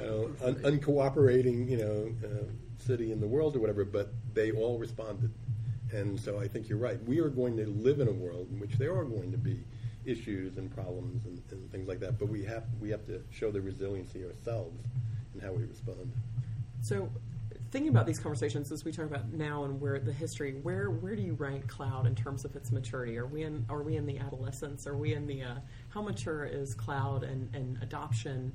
uh, 0.00 0.46
un- 0.46 0.56
uncooperating, 0.56 1.68
you 1.68 1.76
know, 1.78 2.28
uh, 2.28 2.44
city 2.78 3.12
in 3.12 3.20
the 3.20 3.26
world 3.26 3.56
or 3.56 3.60
whatever. 3.60 3.84
But 3.84 4.12
they 4.34 4.50
all 4.52 4.78
responded, 4.78 5.32
and 5.92 6.18
so 6.18 6.40
I 6.40 6.48
think 6.48 6.68
you're 6.68 6.78
right. 6.78 7.02
We 7.04 7.20
are 7.20 7.28
going 7.28 7.56
to 7.58 7.66
live 7.66 8.00
in 8.00 8.08
a 8.08 8.12
world 8.12 8.48
in 8.50 8.58
which 8.58 8.72
there 8.72 8.96
are 8.96 9.04
going 9.04 9.32
to 9.32 9.38
be 9.38 9.62
issues 10.06 10.56
and 10.56 10.72
problems 10.72 11.26
and, 11.26 11.42
and 11.50 11.70
things 11.70 11.88
like 11.88 12.00
that. 12.00 12.18
But 12.18 12.28
we 12.28 12.44
have 12.44 12.64
we 12.80 12.90
have 12.90 13.04
to 13.06 13.22
show 13.30 13.50
the 13.50 13.60
resiliency 13.60 14.24
ourselves 14.24 14.82
in 15.34 15.40
how 15.40 15.52
we 15.52 15.64
respond. 15.64 16.12
So, 16.80 17.10
thinking 17.70 17.90
about 17.90 18.06
these 18.06 18.18
conversations 18.18 18.70
as 18.72 18.84
we 18.84 18.92
talk 18.92 19.06
about 19.06 19.32
now 19.32 19.64
and 19.64 19.80
where 19.80 19.98
the 19.98 20.12
history, 20.12 20.54
where 20.62 20.90
where 20.90 21.16
do 21.16 21.22
you 21.22 21.34
rank 21.34 21.66
cloud 21.68 22.06
in 22.06 22.14
terms 22.14 22.44
of 22.44 22.54
its 22.56 22.70
maturity? 22.72 23.18
Are 23.18 23.26
we 23.26 23.42
in 23.42 23.64
are 23.68 23.82
we 23.82 23.96
in 23.96 24.06
the 24.06 24.18
adolescence? 24.18 24.86
Are 24.86 24.96
we 24.96 25.14
in 25.14 25.26
the 25.26 25.42
uh, 25.42 25.54
how 25.90 26.02
mature 26.02 26.44
is 26.44 26.74
cloud 26.74 27.22
and, 27.24 27.54
and 27.54 27.78
adoption? 27.82 28.52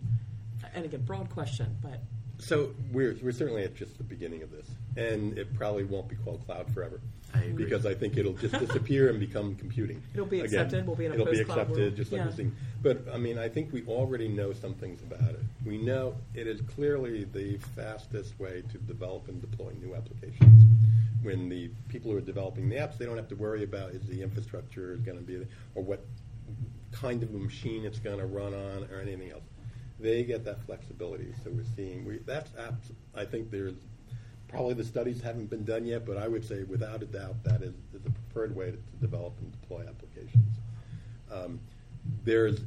And 0.73 0.85
again, 0.85 1.01
broad 1.01 1.29
question, 1.29 1.75
but 1.81 2.01
So 2.37 2.73
we're 2.91 3.17
we're 3.21 3.31
certainly 3.31 3.63
at 3.63 3.75
just 3.75 3.97
the 3.97 4.03
beginning 4.03 4.43
of 4.43 4.51
this, 4.51 4.67
and 4.95 5.37
it 5.37 5.53
probably 5.55 5.83
won't 5.83 6.07
be 6.07 6.15
called 6.15 6.45
cloud 6.45 6.71
forever. 6.73 7.01
I 7.33 7.39
agree. 7.43 7.63
Because 7.63 7.85
I 7.85 7.93
think 7.93 8.17
it'll 8.17 8.33
just 8.33 8.59
disappear 8.59 9.09
and 9.09 9.17
become 9.19 9.55
computing. 9.55 10.01
It'll 10.13 10.25
be 10.25 10.41
Again, 10.41 10.61
accepted. 10.65 10.85
We'll 10.85 10.97
be 10.97 11.05
in 11.05 11.11
a 11.11 11.13
it'll 11.15 11.25
be 11.27 11.37
post-cloud 11.37 11.57
accepted, 11.59 11.77
world. 11.79 11.95
just 11.95 12.11
like 12.11 12.19
Yeah. 12.19 12.25
we're 12.27 12.35
seeing. 12.35 12.55
But 12.81 13.05
I 13.13 13.17
mean, 13.17 13.37
I 13.37 13.47
think 13.47 13.71
we 13.71 13.83
already 13.85 14.27
know 14.27 14.51
some 14.51 14.73
things 14.73 15.01
about 15.01 15.29
it. 15.29 15.39
We 15.65 15.77
know 15.77 16.15
it 16.33 16.47
is 16.47 16.61
clearly 16.61 17.25
the 17.25 17.57
fastest 17.75 18.39
way 18.39 18.63
to 18.71 18.77
develop 18.79 19.27
and 19.27 19.39
deploy 19.39 19.73
new 19.79 19.95
applications. 19.95 20.65
When 21.21 21.49
the 21.49 21.69
people 21.87 22.11
who 22.11 22.17
are 22.17 22.21
developing 22.21 22.67
the 22.67 22.77
apps, 22.77 22.97
they 22.97 23.05
don't 23.05 23.17
have 23.17 23.27
to 23.27 23.35
worry 23.35 23.63
about 23.63 23.91
is 23.91 24.01
the 24.07 24.23
infrastructure 24.23 24.91
is 24.93 25.01
going 25.01 25.17
to 25.17 25.23
be, 25.23 25.45
or 25.75 25.83
what 25.83 26.03
kind 26.91 27.21
of 27.21 27.33
a 27.35 27.37
machine 27.37 27.85
it's 27.85 27.99
going 27.99 28.17
to 28.17 28.25
run 28.25 28.53
on, 28.53 28.87
or 28.91 28.99
anything 28.99 29.31
else. 29.31 29.43
They 29.99 30.23
get 30.23 30.43
that 30.45 30.65
flexibility. 30.65 31.31
So 31.43 31.51
we're 31.51 31.63
seeing 31.75 32.05
we 32.05 32.17
that's 32.25 32.49
apps. 32.51 32.91
I 33.13 33.23
think 33.23 33.51
there's 33.51 33.75
probably 34.47 34.73
the 34.73 34.83
studies 34.83 35.21
haven't 35.21 35.51
been 35.51 35.63
done 35.63 35.85
yet, 35.85 36.07
but 36.07 36.17
I 36.17 36.27
would 36.27 36.43
say 36.43 36.63
without 36.63 37.03
a 37.03 37.05
doubt 37.05 37.43
that 37.43 37.61
is, 37.61 37.75
is 37.93 38.01
the 38.03 38.09
preferred 38.09 38.55
way 38.55 38.71
to, 38.71 38.77
to 38.77 38.95
develop 38.99 39.33
and 39.39 39.51
deploy 39.51 39.85
applications. 39.87 40.57
Um, 41.31 41.59
there's 42.25 42.61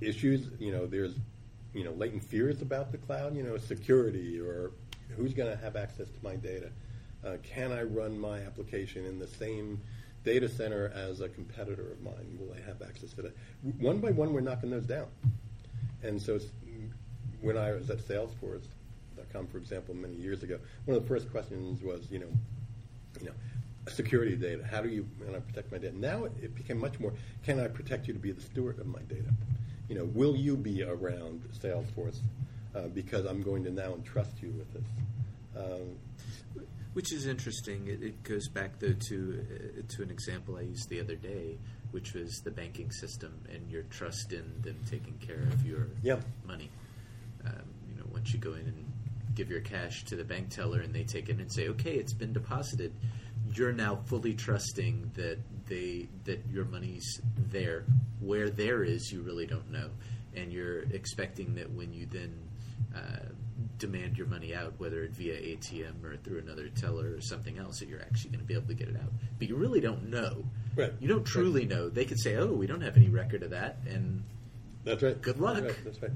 issues, 0.00 0.48
you 0.60 0.70
know, 0.70 0.86
there's 0.86 1.14
you 1.74 1.84
know 1.84 1.92
latent 1.92 2.24
fears 2.24 2.62
about 2.62 2.92
the 2.92 2.98
cloud, 2.98 3.36
you 3.36 3.42
know, 3.42 3.56
security 3.56 4.40
or 4.40 4.72
who's 5.16 5.34
going 5.34 5.50
to 5.50 5.62
have 5.62 5.76
access 5.76 6.08
to 6.08 6.18
my 6.22 6.36
data. 6.36 6.70
Uh, 7.24 7.36
can 7.42 7.72
I 7.72 7.82
run 7.82 8.18
my 8.18 8.40
application 8.40 9.04
in 9.04 9.18
the 9.18 9.26
same 9.26 9.80
data 10.24 10.48
center 10.48 10.92
as 10.94 11.20
a 11.20 11.28
competitor 11.28 11.92
of 11.92 12.02
mine? 12.02 12.38
Will 12.38 12.54
I 12.54 12.66
have 12.66 12.82
access 12.82 13.12
to 13.14 13.22
that? 13.22 13.36
One 13.78 13.98
by 13.98 14.10
one, 14.10 14.32
we're 14.32 14.40
knocking 14.40 14.70
those 14.70 14.86
down. 14.86 15.06
And 16.02 16.20
so 16.20 16.38
when 17.40 17.56
I 17.56 17.72
was 17.72 17.90
at 17.90 17.98
Salesforce.com, 17.98 19.46
for 19.48 19.58
example, 19.58 19.94
many 19.94 20.14
years 20.14 20.42
ago, 20.42 20.58
one 20.84 20.96
of 20.96 21.02
the 21.02 21.08
first 21.08 21.30
questions 21.30 21.82
was, 21.82 22.10
you 22.10 22.20
know, 22.20 22.28
you 23.20 23.26
know, 23.26 23.32
security 23.88 24.36
data. 24.36 24.64
How 24.70 24.82
do 24.82 24.88
you 24.88 25.08
can 25.24 25.34
I 25.34 25.40
protect 25.40 25.72
my 25.72 25.78
data? 25.78 25.98
Now 25.98 26.24
it 26.24 26.54
became 26.54 26.78
much 26.78 27.00
more. 27.00 27.12
Can 27.44 27.58
I 27.58 27.68
protect 27.68 28.06
you 28.06 28.12
to 28.12 28.20
be 28.20 28.32
the 28.32 28.40
steward 28.40 28.78
of 28.78 28.86
my 28.86 29.00
data? 29.02 29.30
You 29.88 29.96
know, 29.96 30.04
will 30.04 30.36
you 30.36 30.56
be 30.56 30.82
around 30.82 31.42
Salesforce 31.58 32.20
uh, 32.74 32.88
because 32.88 33.24
I'm 33.24 33.42
going 33.42 33.64
to 33.64 33.70
now 33.70 33.94
entrust 33.94 34.42
you 34.42 34.50
with 34.50 34.72
this? 34.72 34.84
Um, 35.56 35.96
which 36.92 37.12
is 37.12 37.26
interesting. 37.26 37.86
It, 37.86 38.02
it 38.02 38.22
goes 38.22 38.48
back 38.48 38.78
though 38.80 38.94
to 39.08 39.46
uh, 39.50 39.82
to 39.96 40.02
an 40.02 40.10
example 40.10 40.56
I 40.56 40.62
used 40.62 40.88
the 40.88 41.00
other 41.00 41.14
day, 41.14 41.56
which 41.90 42.14
was 42.14 42.40
the 42.44 42.50
banking 42.50 42.90
system 42.90 43.40
and 43.52 43.70
your 43.70 43.82
trust 43.84 44.32
in 44.32 44.60
them 44.62 44.76
taking 44.90 45.14
care 45.18 45.42
of 45.52 45.64
your 45.64 45.86
money. 46.46 46.70
Um, 47.46 47.62
you 47.88 47.96
know, 47.96 48.04
once 48.12 48.32
you 48.32 48.38
go 48.38 48.54
in 48.54 48.60
and 48.62 48.84
give 49.34 49.48
your 49.48 49.60
cash 49.60 50.04
to 50.06 50.16
the 50.16 50.24
bank 50.24 50.50
teller 50.50 50.80
and 50.80 50.92
they 50.92 51.04
take 51.04 51.28
it 51.28 51.38
and 51.38 51.52
say, 51.52 51.68
"Okay, 51.68 51.94
it's 51.94 52.14
been 52.14 52.32
deposited," 52.32 52.92
you're 53.54 53.72
now 53.72 54.00
fully 54.06 54.34
trusting 54.34 55.12
that 55.14 55.38
they 55.68 56.08
that 56.24 56.44
your 56.50 56.64
money's 56.64 57.20
there. 57.50 57.84
Where 58.20 58.50
there 58.50 58.82
is, 58.82 59.12
you 59.12 59.22
really 59.22 59.46
don't 59.46 59.70
know, 59.70 59.90
and 60.34 60.52
you're 60.52 60.80
expecting 60.92 61.54
that 61.56 61.70
when 61.70 61.92
you 61.92 62.06
then 62.06 62.34
uh, 62.94 63.28
demand 63.78 64.16
your 64.16 64.26
money 64.26 64.54
out, 64.54 64.74
whether 64.78 65.02
it 65.02 65.12
via 65.12 65.34
ATM 65.34 66.04
or 66.04 66.16
through 66.16 66.38
another 66.38 66.68
teller 66.68 67.14
or 67.14 67.20
something 67.20 67.58
else, 67.58 67.78
that 67.80 67.88
you're 67.88 68.00
actually 68.00 68.30
going 68.30 68.40
to 68.40 68.46
be 68.46 68.54
able 68.54 68.68
to 68.68 68.74
get 68.74 68.88
it 68.88 68.96
out. 68.96 69.12
But 69.38 69.48
you 69.48 69.56
really 69.56 69.80
don't 69.80 70.10
know. 70.10 70.44
Right. 70.76 70.92
You 71.00 71.08
don't 71.08 71.24
truly 71.24 71.62
right. 71.62 71.70
know. 71.70 71.88
They 71.88 72.04
could 72.04 72.20
say, 72.20 72.36
"Oh, 72.36 72.52
we 72.52 72.66
don't 72.66 72.80
have 72.80 72.96
any 72.96 73.08
record 73.08 73.42
of 73.42 73.50
that," 73.50 73.78
and 73.86 74.22
that's 74.84 75.02
right. 75.02 75.20
Good 75.20 75.40
luck. 75.40 75.62
That's 75.62 75.66
right. 75.66 75.84
That's 75.84 76.02
right. 76.02 76.12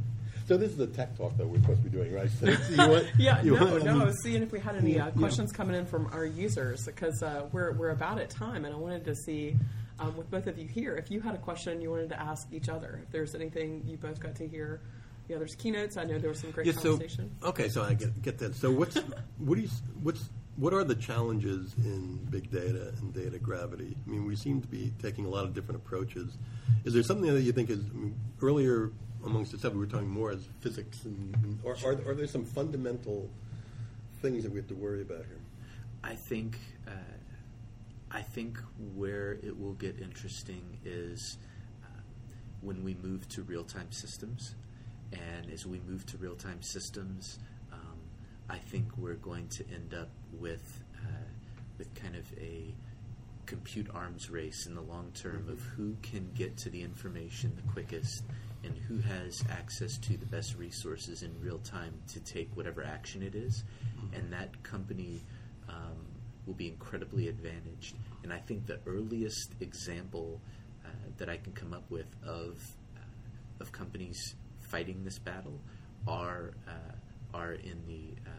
So 0.47 0.57
this 0.57 0.71
is 0.71 0.77
the 0.77 0.89
tech 0.89 1.17
talk 1.17 1.37
that 1.37 1.47
we're 1.47 1.61
supposed 1.61 1.85
to 1.85 1.89
be 1.89 1.97
doing, 1.97 2.13
right? 2.13 2.29
So 2.41 2.47
you 2.71 2.77
want, 2.77 3.07
yeah, 3.17 3.43
you 3.43 3.55
no, 3.55 3.65
want, 3.65 3.85
no. 3.85 4.01
I 4.03 4.05
was 4.05 4.23
seeing 4.23 4.43
if 4.43 4.51
we 4.51 4.59
had 4.59 4.77
any 4.77 4.99
uh, 4.99 5.11
questions 5.13 5.51
yeah. 5.53 5.57
coming 5.57 5.77
in 5.77 5.87
from 5.87 6.07
our 6.13 6.25
users 6.25 6.85
because 6.85 7.23
uh, 7.23 7.47
we're 7.53 7.73
we're 7.73 7.91
about 7.91 8.19
at 8.19 8.31
time, 8.31 8.65
and 8.65 8.75
I 8.75 8.79
wanted 8.79 9.05
to 9.05 9.15
see 9.15 9.57
um, 10.03 10.17
with 10.17 10.31
both 10.31 10.47
of 10.47 10.59
you 10.59 10.67
here 10.67 10.97
if 10.97 11.11
you 11.11 11.21
had 11.21 11.35
a 11.35 11.39
question 11.39 11.81
you 11.81 11.91
wanted 11.91 12.09
to 12.11 12.21
ask 12.21 12.49
each 12.53 12.69
other. 12.69 13.01
If 13.05 13.13
there's 13.13 13.35
anything 13.35 13.83
you 13.87 13.97
both 13.97 14.21
got 14.21 14.35
to 14.37 14.49
hear 14.49 14.81
the 15.29 15.37
others' 15.37 15.55
keynotes. 15.55 15.97
I 15.97 16.05
know 16.05 16.19
there 16.19 16.31
was 16.31 16.41
some 16.41 16.51
great 16.51 16.67
yeah, 16.67 16.73
conversation. 16.73 17.31
Okay, 17.43 17.69
so 17.69 17.83
I 17.83 17.95
get 17.95 18.21
get 18.23 18.39
that. 18.39 18.55
So 18.57 18.71
what's 18.71 18.97
what 19.39 19.57
do 19.57 19.61
you 19.61 19.69
what's 20.03 20.29
what 20.57 20.75
are 20.75 20.85
the 20.85 20.95
challenges 20.95 21.75
in 21.79 22.17
big 22.31 22.51
data 22.51 22.93
and 22.99 23.15
data 23.15 23.39
gravity? 23.39 23.97
I 24.07 24.11
mean, 24.11 24.27
we 24.27 24.37
seem 24.37 24.61
to 24.61 24.69
be 24.69 24.93
taking 25.01 25.25
a 25.25 25.29
lot 25.29 25.45
of 25.45 25.55
different 25.55 25.81
approaches. 25.81 26.37
Is 26.85 26.93
there 26.93 27.03
something 27.03 27.33
that 27.33 27.43
you 27.43 27.53
think 27.53 27.71
is 27.71 27.81
I 27.81 27.97
mean, 27.97 28.15
earlier 28.43 28.91
amongst 29.25 29.53
the 29.53 29.59
stuff 29.59 29.73
we 29.73 29.79
were 29.79 29.87
talking 29.87 30.11
more 30.11 30.33
as 30.33 30.49
physics, 30.61 31.05
and, 31.05 31.59
or 31.63 31.77
are, 31.85 31.93
are 32.09 32.15
there 32.15 32.27
some 32.27 32.45
fundamental 32.45 33.31
things 34.21 34.43
that 34.43 34.51
we 34.51 34.59
have 34.59 34.69
to 34.69 34.75
worry 34.75 35.03
about 35.03 35.19
here? 35.19 35.41
I 36.05 36.17
think 36.17 36.59
uh, 36.89 36.91
I 38.15 38.23
think 38.23 38.59
where 38.95 39.33
it 39.43 39.59
will 39.59 39.73
get 39.75 39.99
interesting 40.01 40.79
is 40.85 41.39
uh, 41.83 42.01
when 42.61 42.85
we 42.85 42.95
move 43.03 43.29
to 43.31 43.43
real 43.43 43.65
time 43.65 43.91
systems. 43.91 44.55
And 45.13 45.51
as 45.51 45.67
we 45.67 45.81
move 45.81 46.07
to 46.07 46.19
real 46.19 46.37
time 46.37 46.63
systems, 46.63 47.39
um, 47.73 47.99
I 48.49 48.59
think 48.59 48.97
we're 48.97 49.15
going 49.15 49.49
to 49.49 49.65
end 49.73 49.95
up 49.95 50.11
with 50.33 50.83
uh, 50.97 51.25
with 51.79 51.95
kind 51.95 52.17
of 52.17 52.27
a 52.39 52.75
compute 53.47 53.89
arms 53.95 54.31
race 54.31 54.67
in 54.67 54.75
the 54.75 54.81
long 54.83 55.11
term 55.15 55.49
of 55.49 55.61
who 55.61 55.97
can 56.03 56.31
get 56.35 56.57
to 56.57 56.71
the 56.71 56.81
information 56.83 57.53
the 57.57 57.73
quickest 57.73 58.25
and 58.65 58.77
who 58.89 58.99
has 58.99 59.45
access 59.51 59.99
to 59.99 60.17
the 60.17 60.27
best 60.27 60.55
resources 60.57 61.23
in 61.23 61.31
real 61.41 61.59
time 61.59 61.93
to 62.07 62.21
take 62.21 62.49
whatever 62.57 62.85
action 62.85 63.23
it 63.23 63.35
is. 63.35 63.65
Mm-hmm. 63.97 64.15
and 64.15 64.33
that 64.33 64.63
company 64.63 65.23
um, 65.69 66.12
will 66.47 66.55
be 66.55 66.69
incredibly 66.69 67.29
advantaged. 67.29 67.95
And 68.23 68.33
I 68.33 68.39
think 68.39 68.67
the 68.67 68.81
earliest 68.87 69.55
example 69.61 70.41
uh, 70.85 70.89
that 71.19 71.29
I 71.29 71.37
can 71.37 71.53
come 71.53 71.73
up 71.73 71.91
with 71.91 72.07
of 72.25 72.59
uh, 72.97 73.61
of 73.61 73.73
companies 73.73 74.35
fighting 74.61 75.05
this 75.05 75.19
battle 75.19 75.61
are 76.07 76.55
uh, 76.67 77.37
are 77.37 77.53
in 77.53 77.83
the 77.87 78.15
uh, 78.29 78.33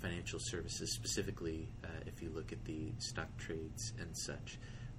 financial 0.00 0.38
services, 0.38 0.92
specifically 0.92 1.68
uh, 1.84 1.88
if 2.06 2.22
you 2.22 2.30
look 2.34 2.52
at 2.52 2.64
the 2.64 2.92
stock 2.98 3.28
trades 3.38 3.92
and 3.98 4.16
such. 4.16 4.58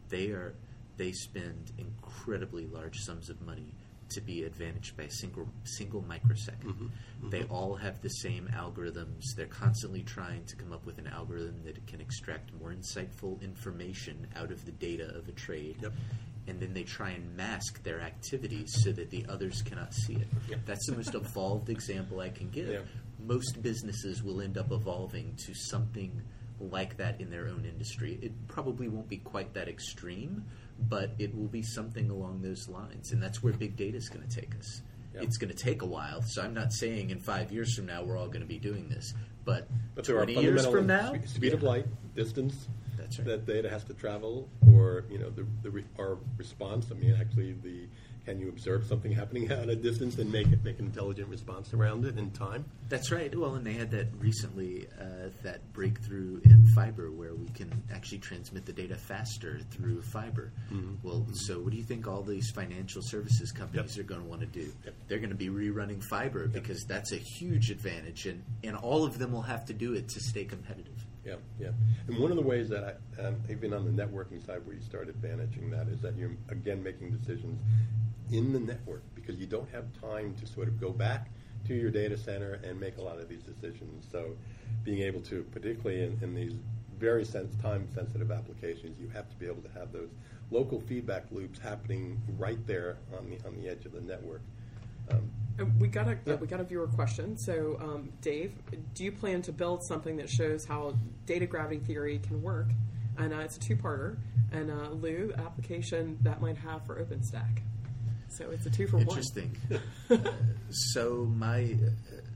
They 0.10 0.27
are 0.27 0.55
they 0.97 1.12
spend 1.12 1.71
incredibly 1.77 2.67
large 2.67 2.99
sums 2.99 3.29
of 3.29 3.41
money 3.41 3.73
to 4.10 4.22
be 4.22 4.44
advantaged 4.44 4.96
by 4.96 5.04
a 5.04 5.12
single 5.12 5.48
single 5.63 6.02
microsecond. 6.02 6.72
Mm-hmm. 6.72 6.86
Mm-hmm. 6.86 7.30
They 7.30 7.44
all 7.44 7.76
have 7.76 8.02
the 8.02 8.10
same 8.10 8.50
algorithms. 8.54 9.24
They're 9.36 9.46
constantly 9.46 10.04
trying 10.04 10.46
to 10.46 10.56
come 10.56 10.72
up 10.72 10.86
with 10.86 10.98
an 10.98 11.08
algorithm 11.08 11.63
that 11.65 11.86
can 11.88 12.02
extract 12.02 12.52
more 12.60 12.74
insightful 12.74 13.41
information 13.41 14.28
out 14.36 14.52
of 14.52 14.65
the 14.65 14.72
data 14.72 15.13
of 15.15 15.28
a 15.28 15.34
trade. 15.34 15.78
Yep 15.82 15.94
and 16.48 16.60
then 16.60 16.74
they 16.74 16.84
try 16.84 17.10
and 17.10 17.36
mask 17.36 17.82
their 17.84 18.02
activities 18.02 18.84
so 18.84 18.91
that 18.91 19.10
the 19.10 19.26
others 19.28 19.62
cannot 19.62 19.94
see 19.94 20.13
it. 20.13 20.28
Yep. 20.50 20.60
That's 20.65 20.86
the 20.88 20.96
most 20.96 21.15
evolved 21.15 21.70
example 21.70 22.20
I 22.20 22.30
can 22.30 22.50
give. 22.50 22.70
Yeah. 22.70 22.80
Most 23.20 23.62
businesses 23.62 24.22
will 24.22 24.41
end 24.41 24.58
up 24.58 24.72
evolving 24.72 25.36
to 25.46 25.54
something 25.56 26.22
like 26.60 26.98
that 26.98 27.20
in 27.20 27.30
their 27.30 27.48
own 27.48 27.65
industry. 27.65 28.20
It 28.22 28.48
probably 28.48 28.88
won't 28.88 29.10
be 29.10 29.18
quite 29.18 29.54
that 29.56 29.68
extreme, 29.68 30.46
but 30.79 31.11
it 31.17 31.35
will 31.35 31.47
be 31.47 31.61
something 31.61 32.09
along 32.09 32.41
those 32.41 32.67
lines, 32.67 33.11
and 33.11 33.21
that's 33.21 33.41
where 33.41 33.53
big 33.53 33.75
data 33.75 33.97
is 33.97 34.09
going 34.09 34.27
to 34.27 34.35
take 34.41 34.55
us. 34.55 34.81
Yep. 35.13 35.23
It's 35.23 35.38
going 35.38 35.51
to 35.51 35.57
take 35.57 35.81
a 35.81 35.85
while, 35.85 36.21
so 36.21 36.41
I'm 36.41 36.53
not 36.53 36.73
saying 36.73 37.09
in 37.09 37.19
five 37.19 37.51
years 37.51 37.73
from 37.75 37.85
now 37.85 38.03
we're 38.03 38.17
all 38.17 38.27
going 38.27 38.41
to 38.41 38.47
be 38.47 38.59
doing 38.59 38.89
this, 38.89 39.13
but, 39.45 39.67
but 39.95 40.05
20 40.05 40.33
years 40.33 40.65
from 40.65 40.88
now, 40.88 41.13
speed 41.25 41.49
yeah. 41.49 41.53
of 41.53 41.63
light, 41.63 41.85
distance, 42.15 42.67
that's 42.97 43.19
right. 43.19 43.27
that 43.27 43.45
data 43.45 43.69
has 43.69 43.83
to 43.85 43.93
travel, 43.93 44.49
or 44.73 45.05
you 45.09 45.17
know, 45.17 45.29
the, 45.29 45.45
the 45.61 45.69
re- 45.69 45.85
our 45.99 46.17
response. 46.38 46.88
I 46.91 46.95
mean, 46.95 47.15
actually, 47.19 47.53
the 47.53 47.88
can 48.25 48.39
you 48.39 48.49
observe 48.49 48.85
something 48.85 49.11
happening 49.11 49.49
at 49.51 49.69
a 49.69 49.75
distance 49.75 50.17
and 50.17 50.31
make 50.31 50.47
it 50.47 50.63
make 50.63 50.79
an 50.79 50.85
intelligent 50.85 51.29
response 51.29 51.73
around 51.73 52.05
it 52.05 52.17
in 52.17 52.31
time? 52.31 52.65
That's 52.89 53.11
right. 53.11 53.33
Well, 53.33 53.55
and 53.55 53.65
they 53.65 53.73
had 53.73 53.91
that 53.91 54.07
recently, 54.19 54.88
uh, 54.99 55.29
that 55.43 55.71
breakthrough 55.73 56.41
in 56.43 56.65
fiber 56.75 57.11
where 57.11 57.33
we 57.33 57.47
can 57.49 57.71
actually 57.93 58.19
transmit 58.19 58.65
the 58.65 58.73
data 58.73 58.95
faster 58.95 59.59
through 59.71 60.01
fiber. 60.01 60.51
Mm-hmm. 60.71 61.07
Well, 61.07 61.21
mm-hmm. 61.21 61.33
so 61.33 61.59
what 61.59 61.71
do 61.71 61.77
you 61.77 61.83
think 61.83 62.07
all 62.07 62.21
these 62.21 62.51
financial 62.51 63.01
services 63.03 63.51
companies 63.51 63.95
yep. 63.95 64.05
are 64.05 64.07
going 64.07 64.21
to 64.21 64.27
want 64.27 64.41
to 64.41 64.47
do? 64.47 64.71
Yep. 64.83 64.93
They're 65.07 65.19
going 65.19 65.29
to 65.29 65.35
be 65.35 65.49
rerunning 65.49 66.03
fiber 66.03 66.43
yep. 66.43 66.53
because 66.53 66.83
that's 66.88 67.11
a 67.11 67.17
huge 67.17 67.71
advantage, 67.71 68.25
and, 68.25 68.43
and 68.63 68.75
all 68.75 69.03
of 69.03 69.17
them 69.17 69.31
will 69.31 69.41
have 69.43 69.65
to 69.65 69.73
do 69.73 69.93
it 69.93 70.09
to 70.09 70.19
stay 70.19 70.45
competitive. 70.45 70.93
Yeah, 71.25 71.35
yeah. 71.59 71.69
And 72.07 72.19
one 72.19 72.29
of 72.29 72.38
the 72.38 72.43
ways 72.43 72.69
that 72.69 72.99
I, 73.17 73.21
um, 73.21 73.38
even 73.49 73.73
on 73.73 73.83
the 73.83 74.03
networking 74.03 74.45
side 74.45 74.63
where 74.63 74.75
you 74.75 74.81
start 74.81 75.09
advantaging 75.09 75.71
that 75.71 75.88
is 75.88 75.99
that 76.01 76.15
you're, 76.15 76.35
again, 76.49 76.83
making 76.83 77.09
decisions 77.17 77.59
in 78.31 78.53
the 78.53 78.59
network 78.59 79.03
because 79.13 79.38
you 79.38 79.45
don't 79.45 79.69
have 79.69 79.85
time 79.99 80.35
to 80.35 80.47
sort 80.47 80.67
of 80.67 80.79
go 80.79 80.91
back 80.91 81.29
to 81.67 81.73
your 81.73 81.91
data 81.91 82.17
center 82.17 82.59
and 82.63 82.79
make 82.79 82.97
a 82.97 83.01
lot 83.01 83.19
of 83.19 83.27
these 83.27 83.41
decisions. 83.41 84.07
So 84.11 84.35
being 84.83 85.01
able 85.01 85.21
to, 85.21 85.43
particularly 85.51 86.03
in, 86.03 86.19
in 86.21 86.35
these 86.35 86.53
very 86.97 87.25
sense, 87.25 87.55
time-sensitive 87.61 88.31
applications, 88.31 88.99
you 88.99 89.09
have 89.09 89.29
to 89.29 89.35
be 89.35 89.45
able 89.47 89.61
to 89.61 89.71
have 89.77 89.91
those 89.91 90.09
local 90.51 90.79
feedback 90.79 91.25
loops 91.31 91.59
happening 91.59 92.21
right 92.38 92.65
there 92.67 92.97
on 93.17 93.29
the 93.29 93.38
on 93.47 93.55
the 93.57 93.67
edge 93.67 93.85
of 93.85 93.91
the 93.91 94.01
network. 94.01 94.41
Um, 95.11 95.29
uh, 95.59 95.65
we 95.79 95.88
got 95.88 96.07
a 96.07 96.17
yeah. 96.25 96.35
we 96.35 96.47
got 96.47 96.59
a 96.59 96.63
viewer 96.63 96.88
question. 96.88 97.38
So, 97.38 97.77
um, 97.81 98.09
Dave, 98.21 98.53
do 98.93 99.03
you 99.03 99.11
plan 99.11 99.41
to 99.43 99.51
build 99.51 99.83
something 99.83 100.17
that 100.17 100.29
shows 100.29 100.65
how 100.65 100.95
data 101.25 101.45
gravity 101.45 101.79
theory 101.79 102.19
can 102.19 102.41
work? 102.41 102.67
And 103.17 103.33
uh, 103.33 103.38
it's 103.39 103.57
a 103.57 103.59
two-parter. 103.59 104.17
And 104.51 104.69
uh, 104.69 104.89
Lew, 104.89 105.33
application 105.38 106.17
that 106.21 106.41
might 106.41 106.57
have 106.57 106.85
for 106.85 106.95
OpenStack. 106.95 107.61
So 108.29 108.49
it's 108.51 108.65
a 108.65 108.69
two 108.69 108.88
for 108.88 108.99
Interesting. 108.99 109.55
one. 109.69 109.81
Interesting. 110.09 110.27
uh, 110.27 110.31
so 110.69 111.25
my 111.35 111.75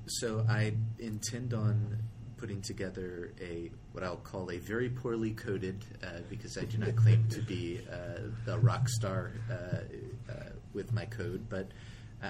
so 0.07 0.45
I 0.49 0.73
intend 0.97 1.53
on 1.53 1.97
putting 2.37 2.61
together 2.61 3.33
a 3.41 3.69
what 3.91 4.03
I'll 4.03 4.15
call 4.17 4.49
a 4.51 4.57
very 4.57 4.89
poorly 4.89 5.31
coded 5.31 5.83
uh, 6.03 6.21
because 6.29 6.57
I 6.57 6.63
do 6.63 6.77
not 6.77 6.95
claim 6.95 7.27
to 7.31 7.41
be 7.41 7.81
uh, 7.91 8.51
a 8.53 8.59
rock 8.59 8.87
star 8.87 9.31
uh, 9.51 9.79
with 10.73 10.93
my 10.93 11.05
code, 11.05 11.47
but 11.49 11.67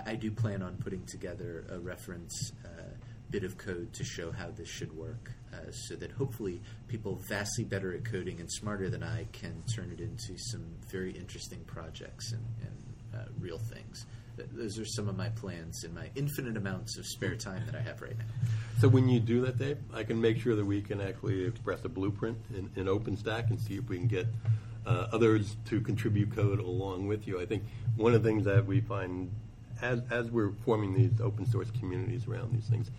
I 0.06 0.16
do 0.16 0.32
plan 0.32 0.62
on 0.62 0.78
putting 0.78 1.06
together 1.06 1.66
a 1.70 1.80
reference 1.80 2.52
uh, 2.64 2.70
bit 3.30 3.44
of 3.44 3.58
code 3.58 3.94
to 3.94 4.04
show 4.04 4.32
how 4.32 4.50
this 4.52 4.70
should 4.70 4.96
work, 4.96 5.32
uh, 5.54 5.72
so 5.72 5.96
that 5.96 6.12
hopefully 6.12 6.62
people 6.88 7.20
vastly 7.28 7.64
better 7.64 7.94
at 7.94 8.06
coding 8.06 8.40
and 8.40 8.52
smarter 8.52 8.90
than 8.90 9.04
I 9.04 9.26
can 9.32 9.64
turn 9.76 9.92
it 9.92 10.00
into 10.00 10.38
some 10.38 10.66
very 10.92 11.12
interesting 11.12 11.64
projects 11.66 12.32
and, 12.32 12.46
and 12.62 12.89
uh, 13.14 13.20
real 13.40 13.58
things. 13.58 14.06
Th- 14.38 14.50
Those 14.52 14.80
are 14.80 14.86
some 14.86 15.10
of 15.10 15.18
my 15.18 15.30
plans 15.30 15.84
in 15.84 15.94
my 15.94 16.10
infinite 16.16 16.58
amounts 16.58 16.98
of 16.98 17.06
spare 17.06 17.36
time 17.36 17.66
that 17.66 17.76
I 17.76 17.82
have 17.82 18.02
right 18.02 18.18
now. 18.18 18.26
So 18.80 18.88
when 18.88 19.10
you 19.10 19.20
do 19.20 19.42
that, 19.42 19.58
Dave, 19.58 19.78
I 19.94 20.04
can 20.04 20.20
make 20.20 20.40
sure 20.40 20.56
that 20.56 20.66
we 20.66 20.82
can 20.82 21.02
actually 21.02 21.46
express 21.46 21.84
a 21.86 21.90
blueprint 21.90 22.38
in, 22.54 22.70
in 22.76 22.88
OpenStack 22.88 23.50
and 23.50 23.60
see 23.60 23.76
if 23.76 23.90
we 23.90 23.98
can 23.98 24.08
get 24.08 24.28
uh, 24.86 25.08
others 25.12 25.58
to 25.66 25.82
contribute 25.82 26.34
code 26.36 26.60
along 26.60 27.08
with 27.08 27.28
you. 27.28 27.40
I 27.42 27.46
think 27.46 27.64
one 27.98 28.14
of 28.14 28.24
the 28.24 28.30
things 28.30 28.46
that 28.46 28.66
we 28.66 28.80
find 28.82 29.32
as, 29.82 30.02
as 30.10 30.30
we're 30.32 30.52
forming 30.66 30.94
these 30.94 31.22
open 31.22 31.46
source 31.46 31.70
communities 31.80 32.28
around 32.28 32.54
these 32.54 32.66
things, 32.68 32.92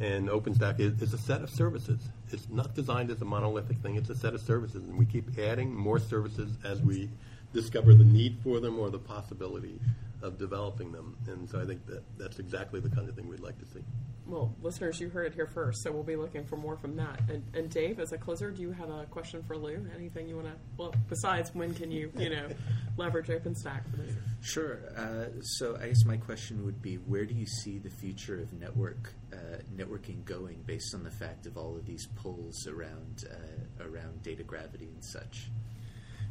and 0.00 0.28
OpenStack 0.28 0.78
is, 0.78 1.00
is 1.02 1.12
a 1.12 1.18
set 1.18 1.42
of 1.42 1.50
services. 1.50 2.00
It's 2.30 2.48
not 2.48 2.74
designed 2.74 3.10
as 3.10 3.20
a 3.22 3.24
monolithic 3.24 3.78
thing. 3.78 3.96
It's 3.96 4.10
a 4.10 4.14
set 4.14 4.34
of 4.34 4.40
services, 4.40 4.84
and 4.84 4.96
we 4.96 5.04
keep 5.04 5.36
adding 5.38 5.74
more 5.74 5.98
services 5.98 6.56
as 6.64 6.80
we 6.80 7.08
discover 7.52 7.94
the 7.94 8.04
need 8.04 8.38
for 8.42 8.60
them 8.60 8.78
or 8.78 8.90
the 8.90 8.98
possibility 8.98 9.80
of 10.22 10.38
developing 10.38 10.92
them. 10.92 11.16
And 11.26 11.48
so 11.48 11.60
I 11.60 11.64
think 11.64 11.86
that 11.86 12.02
that's 12.18 12.38
exactly 12.38 12.80
the 12.80 12.90
kind 12.90 13.08
of 13.08 13.14
thing 13.14 13.28
we'd 13.28 13.40
like 13.40 13.58
to 13.58 13.66
see. 13.66 13.84
Well, 14.26 14.54
listeners, 14.60 15.00
you 15.00 15.08
heard 15.08 15.28
it 15.28 15.34
here 15.34 15.46
first, 15.46 15.82
so 15.82 15.90
we'll 15.90 16.02
be 16.02 16.16
looking 16.16 16.44
for 16.44 16.56
more 16.56 16.76
from 16.76 16.96
that. 16.96 17.20
And, 17.30 17.42
and 17.54 17.70
Dave, 17.70 17.98
as 17.98 18.12
a 18.12 18.18
closer, 18.18 18.50
do 18.50 18.60
you 18.60 18.72
have 18.72 18.90
a 18.90 19.06
question 19.06 19.42
for 19.42 19.56
Lew? 19.56 19.86
Anything 19.94 20.28
you 20.28 20.36
want 20.36 20.48
to? 20.48 20.54
Well, 20.76 20.94
besides, 21.08 21.54
when 21.54 21.72
can 21.72 21.90
you, 21.90 22.12
you 22.14 22.28
know, 22.28 22.48
leverage 22.98 23.28
OpenStack 23.28 23.90
for 23.90 23.96
this? 23.96 24.12
Sure. 24.42 24.80
Uh, 24.94 25.40
so 25.40 25.78
I 25.80 25.88
guess 25.88 26.04
my 26.04 26.18
question 26.18 26.62
would 26.66 26.82
be, 26.82 26.96
where 26.96 27.24
do 27.24 27.32
you 27.32 27.46
see 27.46 27.78
the 27.78 27.88
future 27.88 28.38
of 28.38 28.52
network 28.52 29.14
uh, 29.32 29.62
networking 29.74 30.24
going, 30.26 30.62
based 30.66 30.94
on 30.94 31.04
the 31.04 31.10
fact 31.10 31.46
of 31.46 31.56
all 31.56 31.76
of 31.76 31.86
these 31.86 32.06
pulls 32.16 32.66
around 32.66 33.24
uh, 33.30 33.84
around 33.84 34.22
data 34.22 34.42
gravity 34.42 34.90
and 34.92 35.02
such? 35.02 35.50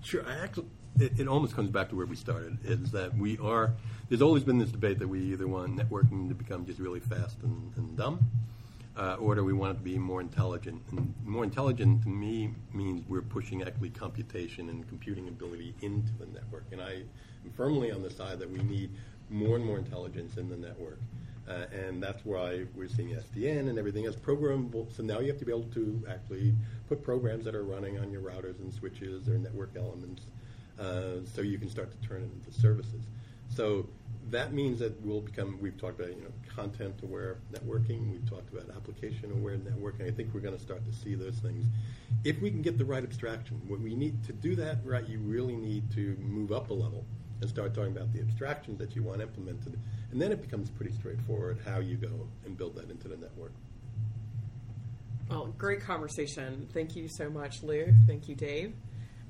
Sure. 0.04 0.24
I 0.28 0.44
actually, 0.44 0.68
it, 1.00 1.20
it 1.20 1.28
almost 1.28 1.56
comes 1.56 1.70
back 1.70 1.90
to 1.90 1.96
where 1.96 2.06
we 2.06 2.16
started. 2.16 2.58
Is 2.64 2.92
that 2.92 3.16
we 3.18 3.38
are. 3.40 3.74
There's 4.10 4.22
always 4.22 4.44
been 4.44 4.58
this 4.58 4.72
debate 4.72 5.00
that 5.00 5.08
we 5.08 5.20
either 5.34 5.48
want 5.48 5.76
networking 5.76 6.30
to 6.30 6.36
become 6.36 6.66
just 6.66 6.80
really 6.80 7.00
fast 7.00 7.38
and, 7.44 7.74
and 7.76 7.98
dumb, 7.98 8.20
uh, 8.98 9.16
or 9.20 9.36
do 9.36 9.44
we 9.44 9.54
want 9.54 9.76
it 9.76 9.78
to 9.80 9.84
be 9.84 9.98
more 9.98 10.22
intelligent? 10.22 10.82
And 10.92 11.14
more 11.26 11.44
intelligent 11.44 12.04
to 12.04 12.10
me 12.10 12.54
means 12.74 13.04
we're 13.08 13.22
pushing 13.22 13.62
actually 13.62 13.90
computation 13.90 14.70
and 14.70 14.88
computing 14.88 15.28
ability 15.28 15.76
into 15.82 16.12
the 16.18 16.26
network. 16.28 16.66
And 16.72 16.82
I 16.82 17.04
am 17.44 17.52
firmly 17.56 17.92
on 17.92 18.02
the 18.02 18.10
side 18.10 18.40
that 18.40 18.50
we 18.50 18.60
need 18.60 18.92
more 19.30 19.56
and 19.56 19.66
more 19.66 19.78
intelligence 19.78 20.38
in 20.38 20.50
the 20.50 20.58
network. 20.58 21.00
Uh, 21.48 21.66
and 21.72 22.04
that's 22.04 22.26
why 22.26 22.66
we're 22.76 22.90
seeing 22.90 23.10
SDN 23.10 23.70
and 23.70 23.80
everything 23.80 24.06
as 24.06 24.16
programmable. 24.16 24.94
So 24.96 25.02
now 25.02 25.20
you 25.20 25.28
have 25.28 25.40
to 25.40 25.46
be 25.46 25.52
able 25.52 25.70
to 25.76 26.04
actually 26.10 26.54
put 26.90 27.04
programs 27.04 27.46
that 27.46 27.56
are 27.56 27.64
running 27.64 28.00
on 28.00 28.12
your 28.12 28.22
routers 28.22 28.60
and 28.60 28.74
switches 28.74 29.30
or 29.30 29.38
network 29.38 29.72
elements, 29.78 30.24
uh, 30.80 31.24
so 31.34 31.42
you 31.42 31.58
can 31.58 31.70
start 31.70 31.92
to 31.92 32.08
turn 32.08 32.22
it 32.22 32.30
into 32.34 32.60
services. 32.60 33.04
So 33.50 33.88
that 34.30 34.54
means 34.54 34.80
that 34.80 35.00
we'll 35.02 35.22
become. 35.22 35.58
We've 35.62 35.78
talked 35.78 36.00
about 36.00 36.16
you 36.16 36.22
know 36.22 36.32
content-aware 36.56 37.38
networking. 37.52 38.12
We've 38.12 38.30
talked 38.30 38.52
about 38.52 38.76
application-aware 38.76 39.58
networking. 39.58 40.08
I 40.08 40.12
think 40.12 40.34
we're 40.34 40.42
going 40.42 40.58
to 40.58 40.62
start 40.62 40.86
to 40.86 40.94
see 40.94 41.16
those 41.16 41.36
things 41.36 41.66
if 42.24 42.42
we 42.42 42.50
can 42.50 42.62
get 42.62 42.78
the 42.78 42.86
right 42.86 43.04
abstraction. 43.04 43.62
What 43.68 43.80
we 43.80 43.96
need 43.96 44.24
to 44.26 44.34
do 44.34 44.56
that 44.58 44.80
right, 44.84 45.08
you 45.08 45.20
really 45.20 45.56
need 45.56 45.92
to 45.94 46.18
move 46.20 46.52
up 46.52 46.70
a 46.70 46.74
level 46.74 47.06
and 47.40 47.50
start 47.50 47.74
talking 47.74 47.96
about 47.96 48.12
the 48.13 48.20
abstractions 48.20 48.80
that 48.80 48.96
you 48.96 49.04
want 49.04 49.22
implemented. 49.22 49.80
And 50.12 50.22
then 50.22 50.32
it 50.32 50.42
becomes 50.42 50.70
pretty 50.70 50.94
straightforward 50.94 51.60
how 51.66 51.80
you 51.80 51.96
go 51.96 52.28
and 52.46 52.58
build 52.58 52.76
that 52.76 52.90
into 52.90 53.08
the 53.08 53.18
network. 53.18 53.52
Well, 55.30 55.54
great 55.58 55.82
conversation. 55.82 56.68
Thank 56.74 56.96
you 56.96 57.08
so 57.08 57.30
much, 57.30 57.62
Lew. 57.62 57.94
Thank 58.08 58.30
you, 58.30 58.36
Dave. 58.36 58.74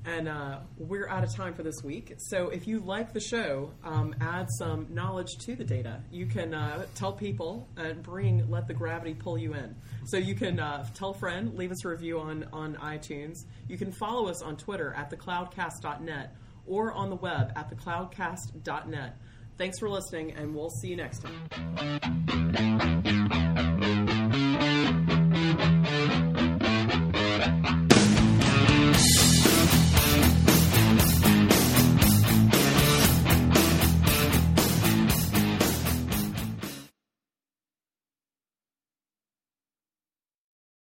And 0.04 0.28
uh, 0.28 0.60
we're 0.78 1.08
out 1.08 1.24
of 1.24 1.34
time 1.34 1.54
for 1.54 1.62
this 1.62 1.82
week. 1.82 2.14
So 2.18 2.48
if 2.48 2.66
you 2.66 2.80
like 2.80 3.12
the 3.12 3.20
show, 3.20 3.72
um, 3.84 4.14
add 4.20 4.48
some 4.58 4.86
knowledge 4.90 5.36
to 5.40 5.54
the 5.54 5.64
data. 5.64 6.00
You 6.10 6.26
can 6.26 6.54
uh, 6.54 6.86
tell 6.94 7.12
people 7.12 7.68
and 7.76 8.02
bring 8.02 8.48
Let 8.48 8.66
the 8.68 8.74
Gravity 8.74 9.14
pull 9.14 9.36
you 9.36 9.54
in. 9.54 9.74
So 10.06 10.16
you 10.16 10.34
can 10.34 10.60
uh, 10.60 10.86
tell 10.94 11.10
a 11.10 11.18
friend, 11.18 11.54
leave 11.54 11.70
us 11.70 11.84
a 11.84 11.88
review 11.88 12.20
on, 12.20 12.48
on 12.52 12.76
iTunes. 12.76 13.44
You 13.68 13.76
can 13.76 13.92
follow 13.92 14.28
us 14.28 14.40
on 14.40 14.56
Twitter 14.56 14.94
at 14.94 15.10
thecloudcast.net 15.10 16.34
or 16.66 16.92
on 16.92 17.10
the 17.10 17.16
web 17.16 17.52
at 17.56 17.70
thecloudcast.net. 17.70 19.16
Thanks 19.58 19.78
for 19.80 19.90
listening, 19.90 20.32
and 20.32 20.54
we'll 20.54 20.70
see 20.70 20.88
you 20.88 20.96
next 20.96 21.24
time. 21.24 21.48